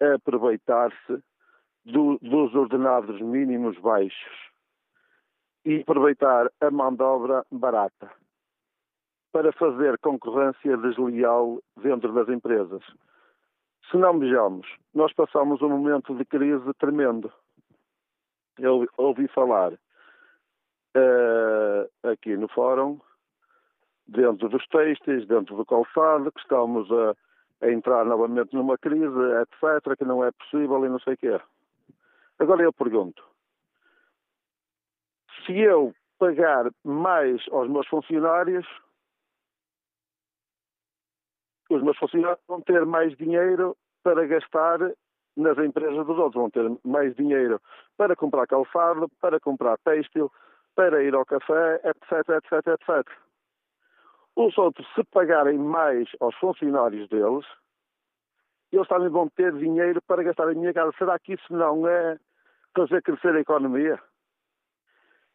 [0.00, 1.22] aproveitar-se
[1.84, 4.50] do, dos ordenados mínimos baixos
[5.64, 8.10] e aproveitar a mão de obra barata
[9.32, 12.82] para fazer concorrência desleal dentro das empresas.
[13.90, 17.32] Se não vejamos, nós passamos um momento de crise tremendo.
[18.58, 22.98] Eu ouvi falar uh, aqui no fórum,
[24.08, 27.14] dentro dos textos, dentro do calçado, que estamos a,
[27.60, 31.40] a entrar novamente numa crise, etc., que não é possível e não sei o quê.
[32.38, 33.22] Agora eu pergunto:
[35.44, 38.66] se eu pagar mais aos meus funcionários,
[41.70, 44.78] os meus funcionários vão ter mais dinheiro para gastar
[45.36, 47.60] nas empresas dos outros, vão ter mais dinheiro
[47.96, 50.30] para comprar calçado, para comprar têxtil,
[50.74, 53.25] para ir ao café, etc, etc, etc.
[54.36, 57.46] Os outros, se pagarem mais aos funcionários deles,
[58.70, 60.92] eles também vão ter dinheiro para gastar em minha casa.
[60.98, 62.18] Será que isso não é
[62.76, 63.98] fazer crescer a economia?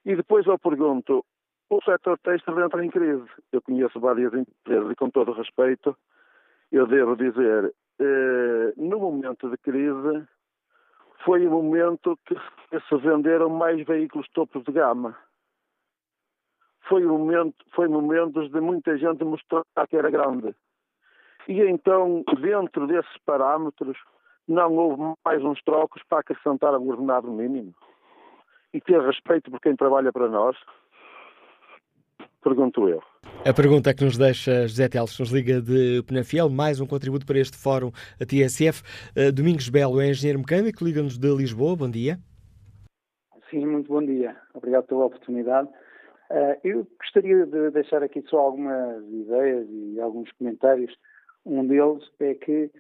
[0.06, 1.26] E depois eu pergunto,
[1.68, 3.28] o setor têxtil entra em crise.
[3.52, 5.98] Eu conheço várias empresas e com todo respeito,
[6.72, 10.28] eu devo dizer, eh, no momento de crise,
[11.26, 15.18] foi o momento que se venderam mais veículos topos de gama
[16.92, 20.54] foi, momento, foi momentos de muita gente mostrar que era grande.
[21.48, 23.98] E então, dentro desses parâmetros,
[24.46, 27.74] não houve mais uns trocos para acrescentar um ordenado mínimo.
[28.74, 30.58] E ter respeito por quem trabalha para nós?
[32.44, 33.02] Pergunto eu.
[33.46, 37.40] A pergunta que nos deixa José Teles, nos liga de Penafiel, mais um contributo para
[37.40, 38.84] este fórum, a TSF.
[39.16, 41.76] Uh, Domingos Belo é engenheiro mecânico, liga-nos de Lisboa.
[41.76, 42.20] Bom dia.
[43.50, 44.36] Sim, muito bom dia.
[44.54, 45.70] Obrigado pela oportunidade.
[46.32, 50.98] Uh, eu gostaria de deixar aqui só algumas ideias e alguns comentários.
[51.46, 52.72] Um deles é que,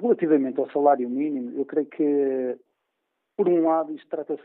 [0.00, 2.58] relativamente ao salário mínimo, eu creio que,
[3.36, 4.42] por um lado, isto trata-se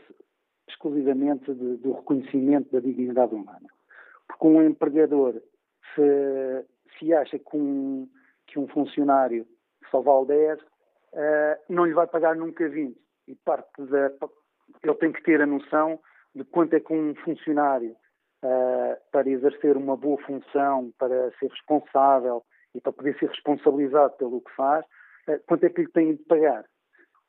[0.68, 3.68] exclusivamente de, do reconhecimento da dignidade humana.
[4.28, 5.40] Porque um empregador,
[5.94, 6.66] se,
[6.98, 8.06] se acha que um,
[8.46, 9.46] que um funcionário
[9.90, 10.64] só vale 10, uh,
[11.70, 12.94] não lhe vai pagar nunca 20.
[13.28, 14.12] E parte da.
[14.82, 15.98] Ele tem que ter a noção
[16.34, 17.96] de quanto é que um funcionário,
[18.44, 24.40] uh, para exercer uma boa função, para ser responsável e para poder ser responsabilizado pelo
[24.40, 24.84] que faz,
[25.28, 26.64] uh, quanto é que lhe tem de pagar.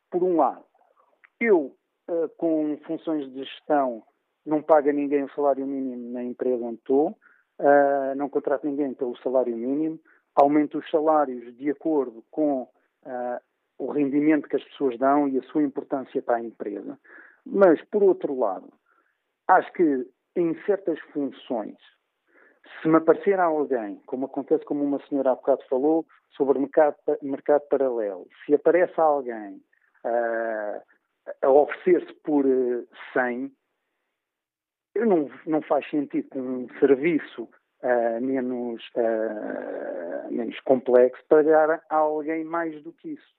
[0.10, 0.66] Por um lado,
[1.40, 1.76] eu
[2.10, 4.04] uh, com funções de gestão,
[4.46, 7.18] não paga ninguém o salário mínimo na empresa onde estou,
[8.16, 10.00] não contrato ninguém pelo salário mínimo,
[10.36, 12.68] aumento os salários de acordo com
[13.80, 17.00] o rendimento que as pessoas dão e a sua importância para a empresa.
[17.44, 18.72] Mas, por outro lado,
[19.48, 21.78] acho que em certas funções,
[22.82, 27.62] se me aparecer alguém, como acontece como uma senhora há bocado falou, sobre mercado, mercado
[27.70, 29.62] paralelo, se aparece alguém
[30.04, 30.82] uh,
[31.42, 33.52] a oferecer-se por uh, eh, 100,
[34.98, 37.44] não, não faz sentido que um serviço
[37.84, 43.36] uh, menos, uh, menos complexo pagar a alguém mais do que isso.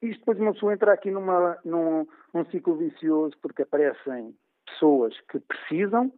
[0.00, 4.34] Isto depois uma pessoa entra aqui numa, num, num ciclo vicioso porque aparecem
[4.72, 6.12] pessoas que precisam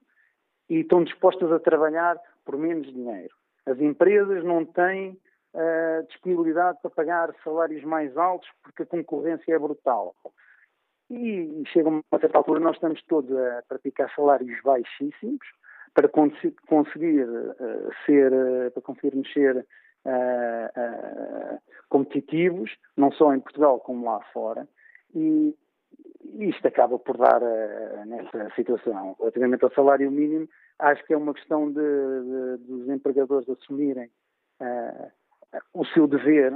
[0.69, 3.35] e estão dispostas a trabalhar por menos dinheiro.
[3.67, 5.19] As empresas não têm
[5.55, 10.15] uh, disponibilidade para pagar salários mais altos porque a concorrência é brutal.
[11.11, 15.47] E, chega uma certa altura nós estamos todos a praticar salários baixíssimos
[15.93, 19.65] para conseguir uh, ser, uh, para conseguirmos ser
[20.05, 24.67] uh, competitivos, não só em Portugal como lá fora,
[25.15, 25.55] e
[26.38, 27.40] isto acaba por dar
[28.07, 29.16] nessa situação.
[29.18, 34.11] Relativamente ao salário mínimo, acho que é uma questão de, de dos empregadores assumirem
[35.72, 36.53] o seu dever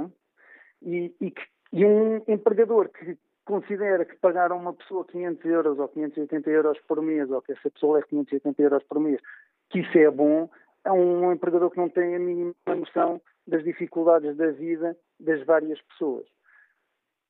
[0.81, 1.41] e, e, que,
[1.73, 6.79] e um empregador que considera que pagar a uma pessoa 500 euros ou 580 euros
[6.87, 9.19] por mês, ou que essa pessoa é 580 euros por mês,
[9.69, 10.49] que isso é bom,
[10.85, 15.81] é um empregador que não tem a mínima noção das dificuldades da vida das várias
[15.81, 16.25] pessoas.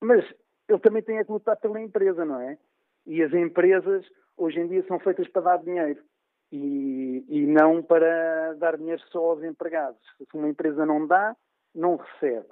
[0.01, 0.25] Mas
[0.69, 2.57] ele também tem a que lutar pela empresa, não é?
[3.05, 4.05] E as empresas,
[4.37, 6.01] hoje em dia, são feitas para dar dinheiro
[6.51, 9.99] e, e não para dar dinheiro só aos empregados.
[10.17, 11.35] Se uma empresa não dá,
[11.73, 12.47] não recebe.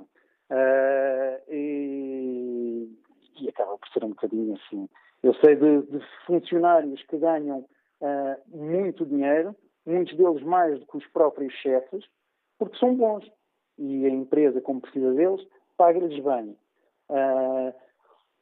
[0.50, 2.90] Uh, e,
[3.40, 4.88] e, acaba por ser um bocadinho assim.
[5.22, 7.60] Eu sei de, de funcionários que ganham
[8.02, 9.56] uh, muito dinheiro,
[9.86, 12.06] muitos deles mais do que os próprios chefes,
[12.58, 13.30] porque são bons.
[13.78, 15.46] E a empresa, como precisa deles,
[15.76, 16.58] paga-lhes bem.
[17.10, 17.74] Uh,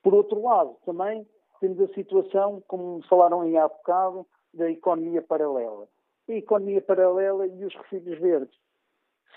[0.06, 1.28] por outro lado, também
[1.60, 5.88] temos a situação, como falaram aí há bocado, da economia paralela.
[6.30, 8.56] A economia paralela e os recibos verdes.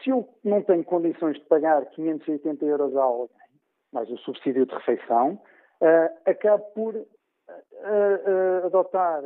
[0.05, 3.35] Se eu não tenho condições de pagar 580 euros a alguém,
[3.95, 5.41] mais o subsídio de refeição,
[5.81, 9.25] uh, acabo por uh, uh, adotar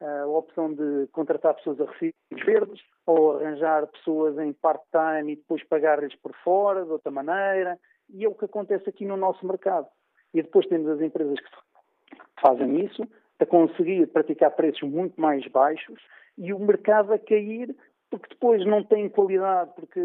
[0.00, 5.62] a opção de contratar pessoas a recibos verdes ou arranjar pessoas em part-time e depois
[5.64, 7.78] pagar-lhes por fora, de outra maneira.
[8.08, 9.86] E é o que acontece aqui no nosso mercado.
[10.34, 11.48] E depois temos as empresas que
[12.40, 13.02] fazem isso,
[13.38, 16.00] a conseguir praticar preços muito mais baixos
[16.36, 17.74] e o mercado a cair
[18.10, 20.00] porque depois não têm qualidade, porque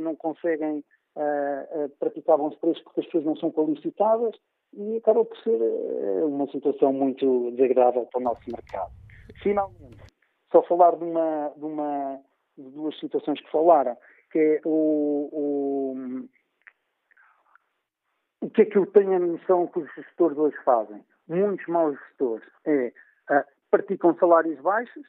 [0.00, 0.84] não conseguem
[1.16, 4.34] uh, uh, praticar bons preços porque as pessoas não são qualificadas
[4.74, 8.92] e acaba por ser uh, uma situação muito desagradável para o nosso mercado.
[9.42, 9.98] Finalmente,
[10.52, 12.20] só falar de uma, de uma
[12.56, 13.96] de duas situações que falaram,
[14.32, 16.28] que é o, o,
[18.40, 21.04] o que é que eu tenho a noção que os gestores hoje fazem?
[21.28, 22.92] Muitos maus gestores é
[23.30, 25.04] uh, praticam salários baixos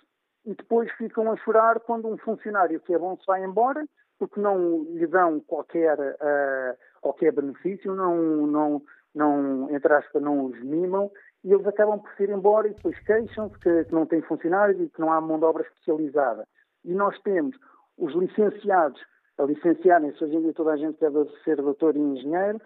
[0.45, 3.85] e depois ficam a chorar quando um funcionário que é bom se vai embora
[4.19, 8.81] porque não lhe dão qualquer, uh, qualquer benefício, não, não,
[9.15, 11.09] não, entre aspas, não os mimam
[11.43, 14.89] e eles acabam por ir embora e depois queixam-se que, que, não tem funcionários e
[14.89, 16.45] que não há mão de obra especializada.
[16.83, 17.55] E nós temos
[17.97, 19.01] os licenciados
[19.37, 21.11] a licenciarem-se, hoje em dia toda a gente quer
[21.45, 22.59] ser doutor e engenheiro,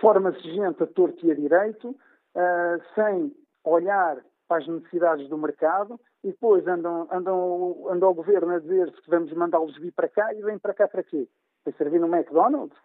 [0.00, 3.34] forma-se gente a torto e a direito, uh, sem
[3.64, 4.18] olhar
[4.48, 9.10] para as necessidades do mercado e depois andam, andam, andam ao governo a dizer que
[9.10, 11.28] vamos mandá-los vir para cá e vêm para cá para quê?
[11.64, 12.76] Para servir no McDonald's?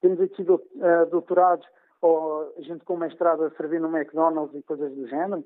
[0.00, 0.60] Temos aqui uh,
[1.10, 1.66] doutorados
[2.00, 5.44] ou gente com mestrado a servir no McDonald's e coisas do género.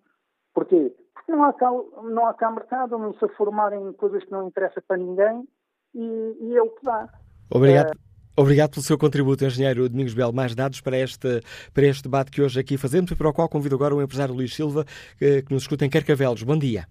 [0.55, 0.95] Porquê?
[1.13, 4.49] Porque não há cá, não há cá mercado, não se formar em coisas que não
[4.49, 5.47] interessam para ninguém
[5.95, 7.09] e, e é o que dá.
[7.51, 7.91] Obrigado.
[7.91, 8.06] Uh,
[8.39, 10.31] Obrigado pelo seu contributo, engenheiro Domingos Belo.
[10.31, 11.41] Mais dados para este,
[11.73, 14.35] para este debate que hoje aqui fazemos e para o qual convido agora o empresário
[14.35, 14.85] Luís Silva,
[15.19, 16.43] que, que nos escuta em Carcavelos.
[16.43, 16.85] Bom dia.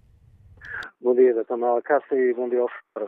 [1.00, 1.56] Bom dia, Dr.
[1.58, 3.08] Malacácia, e bom dia ao Foro.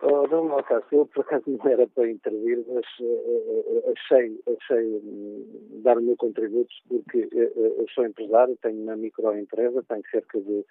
[0.00, 0.48] Oh, Dr.
[0.48, 6.02] Malacácia, eu por acaso não era para intervir, mas uh, achei, achei um, dar o
[6.02, 10.64] meu contributo porque uh, eu sou empresário, tenho uma microempresa, tenho cerca de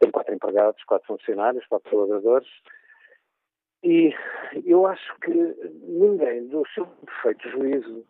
[0.00, 2.48] tenho quatro empregados, quatro funcionários, quatro colaboradores,
[3.82, 4.12] e
[4.64, 8.06] eu acho que ninguém do seu perfeito juízo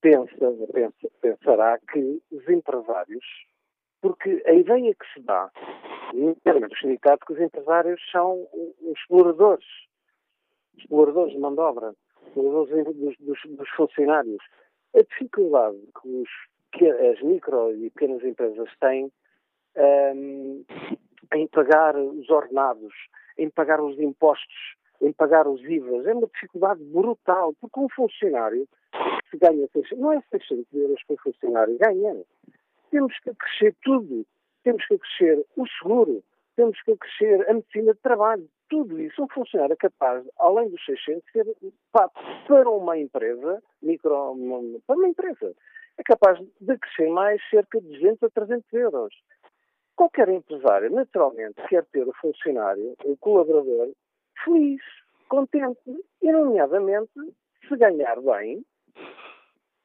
[0.00, 0.34] pensa,
[0.72, 3.24] pensa, pensará que os empresários
[4.00, 5.50] porque a ideia que se dá,
[6.12, 9.66] nomeadamente do sindicato, que os empresários são os exploradores,
[10.78, 11.92] exploradores de mão de obra,
[12.26, 14.42] exploradores dos, dos, dos funcionários.
[14.94, 16.28] A dificuldade que os
[17.10, 19.10] as micro e pequenas empresas têm
[20.14, 20.64] um,
[21.34, 22.92] em pagar os ordenados,
[23.38, 26.06] em pagar os impostos, em pagar os IVAs.
[26.06, 28.66] É uma dificuldade brutal, porque um funcionário
[29.30, 32.16] que ganha 600, não é 600 euros que o funcionário ganha.
[32.90, 34.24] Temos que crescer tudo.
[34.66, 36.24] Temos que crescer o seguro,
[36.56, 38.48] temos que crescer a medicina de trabalho.
[38.68, 41.46] Tudo isso, um funcionário é capaz, além dos 600, ser
[41.92, 44.10] para uma empresa, micro,
[44.84, 45.54] para uma empresa,
[45.96, 49.14] é capaz de crescer mais cerca de 200 a 300 euros.
[49.96, 53.92] Qualquer empresário, naturalmente, quer ter o funcionário, o colaborador,
[54.44, 54.82] feliz,
[55.28, 57.10] contente, e, nomeadamente,
[57.66, 58.62] se ganhar bem,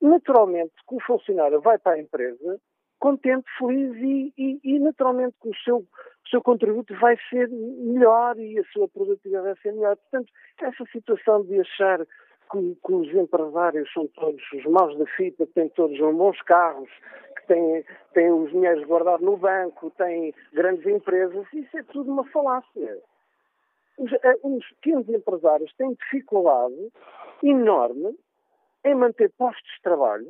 [0.01, 2.59] naturalmente que o funcionário vai para a empresa
[3.01, 8.37] contente, feliz e, e, e naturalmente que o seu, o seu contributo vai ser melhor
[8.37, 9.97] e a sua produtividade vai ser melhor.
[9.97, 10.31] Portanto,
[10.61, 12.05] essa situação de achar
[12.51, 16.89] que, que os empresários são todos os maus da fita, têm todos bons carros,
[17.51, 22.97] têm, têm os dinheiros guardados no banco, têm grandes empresas, isso é tudo uma falácia.
[23.97, 26.91] Os, eh, os pequenos empresários têm dificuldade
[27.43, 28.17] enorme
[28.85, 30.27] em manter postos de trabalho,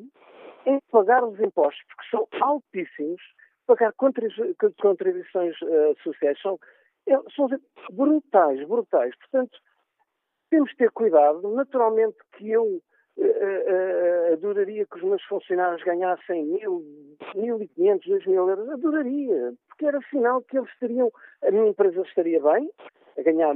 [0.66, 3.22] em pagar os impostos, porque são altíssimos,
[3.68, 6.60] pagar contribuições uh, sociais são,
[7.08, 7.48] é, são
[7.92, 9.16] brutais, brutais.
[9.18, 9.58] Portanto,
[10.50, 11.48] temos de ter cuidado.
[11.54, 12.82] Naturalmente que eu
[13.18, 16.84] uh, uh, adoraria que os meus funcionários ganhassem mil,
[17.36, 18.70] mil e quinhentos, dois mil euros.
[18.70, 21.12] Adoraria, porque era sinal que eles teriam,
[21.44, 22.70] a minha empresa estaria bem,
[23.18, 23.56] a ganhar,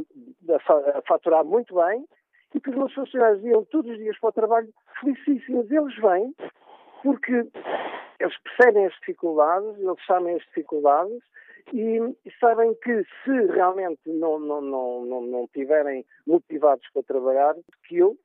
[0.49, 2.05] a faturar muito bem,
[2.53, 4.69] e que os meus funcionários iam todos os dias para o trabalho
[4.99, 5.69] felicíssimos.
[5.69, 6.33] Eles vêm
[7.03, 7.45] porque
[8.19, 11.19] eles percebem as dificuldades, eles sabem as dificuldades
[11.73, 17.55] e, e sabem que se realmente não, não, não, não, não tiverem motivados para trabalhar,
[17.87, 18.17] que eu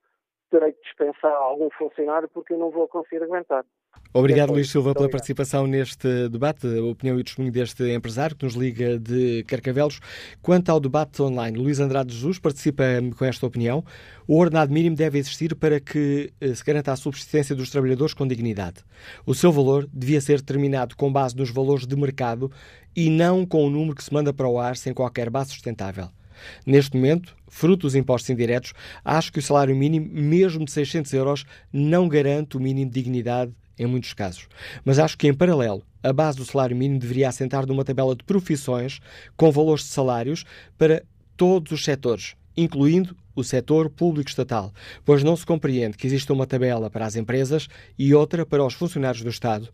[0.51, 3.64] terei que dispensar algum funcionário porque eu não vou conseguir aguentar.
[4.12, 8.44] Obrigado, Luís Silva, pela participação neste debate, a opinião e o testemunho deste empresário que
[8.44, 10.01] nos liga de Carcavelos.
[10.43, 12.85] Quanto ao debate online, Luís Andrade Jesus participa
[13.16, 13.85] com esta opinião.
[14.27, 18.27] O ordenado mínimo deve existir para que eh, se garanta a subsistência dos trabalhadores com
[18.27, 18.85] dignidade.
[19.24, 22.51] O seu valor devia ser determinado com base nos valores de mercado
[22.97, 26.09] e não com o número que se manda para o ar sem qualquer base sustentável.
[26.66, 28.72] Neste momento, fruto dos impostos indiretos,
[29.05, 33.52] acho que o salário mínimo, mesmo de 600 euros, não garante o mínimo de dignidade
[33.78, 34.48] em muitos casos.
[34.85, 38.24] Mas acho que, em paralelo, a base do salário mínimo deveria assentar numa tabela de
[38.24, 39.01] profissões
[39.36, 40.44] com valores de salários
[40.78, 41.02] para
[41.36, 44.72] todos os setores, incluindo o setor público-estatal,
[45.05, 47.68] pois não se compreende que exista uma tabela para as empresas
[47.98, 49.70] e outra para os funcionários do Estado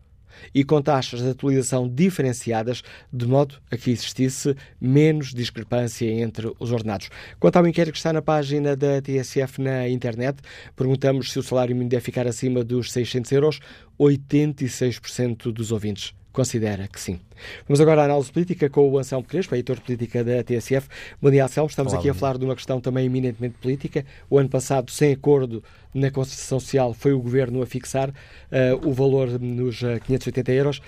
[0.53, 6.71] e com taxas de atualização diferenciadas, de modo a que existisse menos discrepância entre os
[6.71, 7.09] ordenados.
[7.39, 10.39] Quanto ao inquérito que está na página da TSF na internet,
[10.75, 13.59] perguntamos se o salário mínimo deve ficar acima dos 600 euros.
[13.99, 17.19] 86% dos ouvintes considera que sim.
[17.67, 20.87] Vamos agora à análise política com o Anselmo Crespo, editor de política da TSF.
[21.19, 21.67] Bom dia, Anselmo.
[21.67, 24.05] Estamos Olá, aqui a falar de uma questão também eminentemente política.
[24.29, 28.93] O ano passado, sem acordo na Constituição Social, foi o Governo a fixar uh, o
[28.93, 30.81] valor nos uh, eh, 580 euros.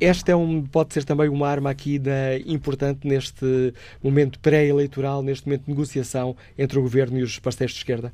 [0.00, 3.72] Esta é um, pode ser também uma arma aqui da, importante neste
[4.02, 8.12] momento pré-eleitoral, neste momento de negociação entre o Governo e os parceiros de esquerda?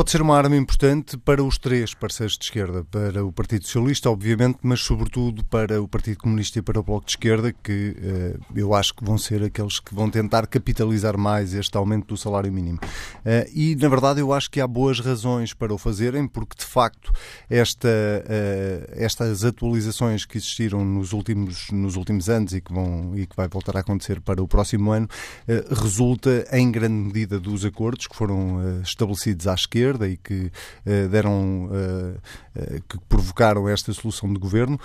[0.00, 4.08] Pode ser uma arma importante para os três parceiros de esquerda, para o Partido Socialista,
[4.08, 8.42] obviamente, mas sobretudo para o Partido Comunista e para o Bloco de Esquerda, que uh,
[8.56, 12.50] eu acho que vão ser aqueles que vão tentar capitalizar mais este aumento do salário
[12.50, 12.78] mínimo.
[12.78, 16.64] Uh, e, na verdade, eu acho que há boas razões para o fazerem, porque, de
[16.64, 17.12] facto,
[17.50, 23.26] esta, uh, estas atualizações que existiram nos últimos, nos últimos anos e que, vão, e
[23.26, 25.06] que vai voltar a acontecer para o próximo ano,
[25.68, 30.50] resulta, em grande medida, dos acordos que foram estabelecidos à esquerda esquerda e que
[30.86, 32.18] uh, deram, uh,
[32.56, 34.78] uh, que provocaram esta solução de governo.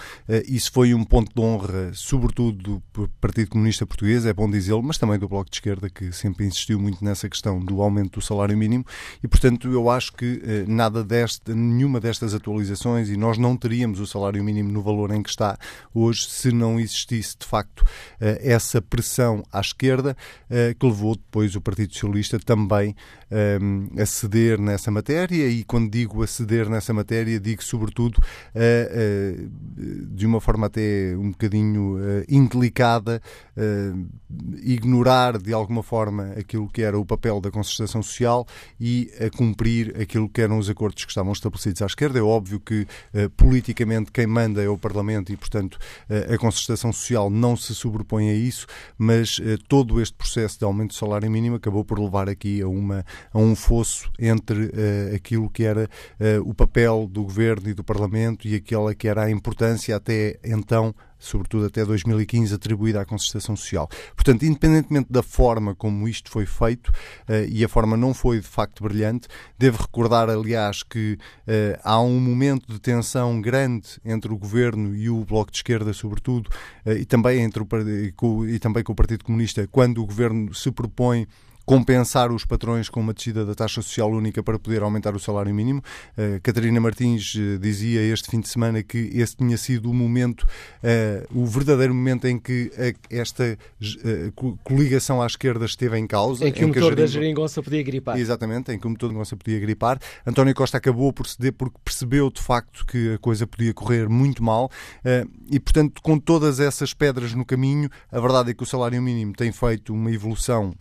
[0.47, 4.97] isso foi um ponto de honra, sobretudo do Partido Comunista Português, é bom dizê-lo, mas
[4.97, 8.57] também do Bloco de Esquerda, que sempre insistiu muito nessa questão do aumento do salário
[8.57, 8.85] mínimo.
[9.23, 14.07] E, portanto, eu acho que nada desta, nenhuma destas atualizações, e nós não teríamos o
[14.07, 15.57] salário mínimo no valor em que está
[15.93, 17.83] hoje se não existisse, de facto,
[18.19, 20.15] essa pressão à esquerda
[20.79, 22.95] que levou depois o Partido Socialista também
[23.99, 30.25] a ceder nessa matéria e quando digo aceder nessa matéria digo sobretudo uh, uh, de
[30.25, 33.21] uma forma até um bocadinho uh, indelicada
[34.61, 38.45] ignorar de alguma forma aquilo que era o papel da concertação social
[38.79, 42.19] e a cumprir aquilo que eram os acordos que estavam estabelecidos à esquerda.
[42.19, 42.85] É óbvio que
[43.37, 45.77] politicamente quem manda é o Parlamento e, portanto,
[46.09, 48.67] a concertação social não se sobrepõe a isso,
[48.97, 49.39] mas
[49.69, 53.39] todo este processo de aumento do salário mínimo acabou por levar aqui a, uma, a
[53.39, 55.89] um fosso entre uh, aquilo que era
[56.19, 60.39] uh, o papel do governo e do Parlamento e aquela que era a importância até
[60.43, 60.93] então
[61.25, 63.89] sobretudo até 2015, atribuída à concertação social.
[64.15, 68.47] Portanto, independentemente da forma como isto foi feito, uh, e a forma não foi de
[68.47, 69.27] facto brilhante,
[69.57, 75.09] devo recordar, aliás, que uh, há um momento de tensão grande entre o governo e
[75.09, 76.49] o Bloco de Esquerda, sobretudo,
[76.85, 80.71] uh, e, também entre o, e também com o Partido Comunista, quando o governo se
[80.71, 81.27] propõe
[81.65, 85.53] compensar os patrões com uma descida da taxa social única para poder aumentar o salário
[85.53, 85.81] mínimo.
[86.17, 90.41] Uh, Catarina Martins uh, dizia este fim de semana que esse tinha sido o momento,
[90.43, 92.71] uh, o verdadeiro momento em que
[93.09, 93.57] esta
[94.63, 96.47] coligação à esquerda esteve em causa.
[96.47, 98.17] Em que em o motor que da geringonça podia gripar.
[98.17, 99.99] Exatamente, em que o motor da geringonça podia gripar.
[100.25, 104.43] António Costa acabou por ceder porque percebeu de facto que a coisa podia correr muito
[104.43, 104.69] mal
[105.49, 109.33] e, portanto, com todas essas pedras no caminho, a verdade é que o salário mínimo
[109.33, 110.73] tem feito uma evolução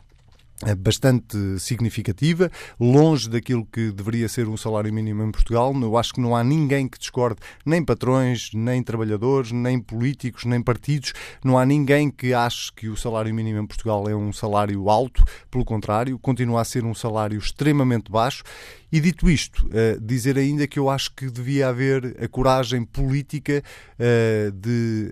[0.79, 5.75] bastante significativa, longe daquilo que deveria ser um salário mínimo em Portugal.
[5.83, 10.63] Eu acho que não há ninguém que discorde, nem patrões, nem trabalhadores, nem políticos, nem
[10.63, 11.13] partidos.
[11.45, 15.25] Não há ninguém que ache que o salário mínimo em Portugal é um salário alto.
[15.51, 18.45] Pelo contrário, continua a ser um salário extremamente baixo.
[18.93, 23.63] E dito isto, uh, dizer ainda que eu acho que devia haver a coragem política
[23.99, 25.11] uh, de.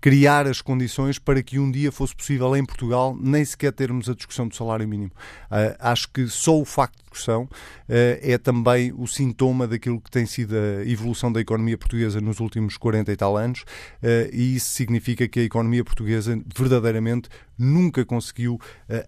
[0.00, 4.14] Criar as condições para que um dia fosse possível em Portugal nem sequer termos a
[4.14, 5.10] discussão do salário mínimo.
[5.50, 7.48] Uh, acho que só o facto de discussão uh,
[7.88, 12.76] é também o sintoma daquilo que tem sido a evolução da economia portuguesa nos últimos
[12.76, 18.60] 40 e tal anos, uh, e isso significa que a economia portuguesa verdadeiramente nunca conseguiu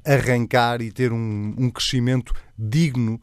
[0.04, 3.20] arrancar e ter um, um crescimento digno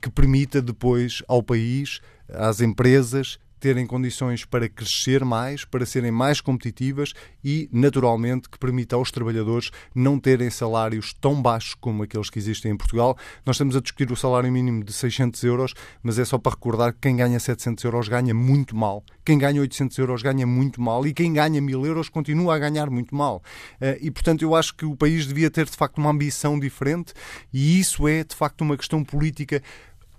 [0.00, 2.00] que permita depois ao país,
[2.32, 7.12] às empresas, terem condições para crescer mais, para serem mais competitivas
[7.44, 12.72] e, naturalmente, que permita aos trabalhadores não terem salários tão baixos como aqueles que existem
[12.72, 13.16] em Portugal.
[13.44, 16.92] Nós estamos a discutir o salário mínimo de 600 euros, mas é só para recordar
[16.94, 21.06] que quem ganha 700 euros ganha muito mal, quem ganha 800 euros ganha muito mal
[21.06, 23.42] e quem ganha 1000 euros continua a ganhar muito mal.
[23.80, 27.12] Eh, e, portanto, eu acho que o país devia ter, de facto, uma ambição diferente
[27.52, 29.62] e isso é, de facto, uma questão política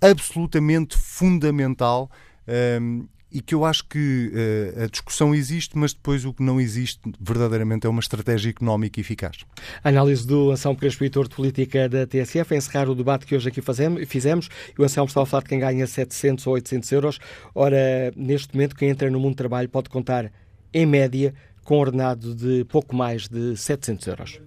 [0.00, 2.10] absolutamente fundamental
[2.46, 4.32] ehm, e que eu acho que
[4.76, 9.00] uh, a discussão existe, mas depois o que não existe verdadeiramente é uma estratégia económica
[9.00, 9.38] eficaz.
[9.82, 13.48] Análise do Anselmo Crespo, editor de política da TSF, a encerrar o debate que hoje
[13.48, 14.48] aqui fazemos, fizemos,
[14.78, 17.18] o Anselmo estava a falar de quem ganha 700 ou 800 euros.
[17.54, 20.30] Ora, neste momento, quem entra no mundo do trabalho pode contar,
[20.72, 21.34] em média,
[21.64, 24.40] com um ordenado de pouco mais de 700 euros.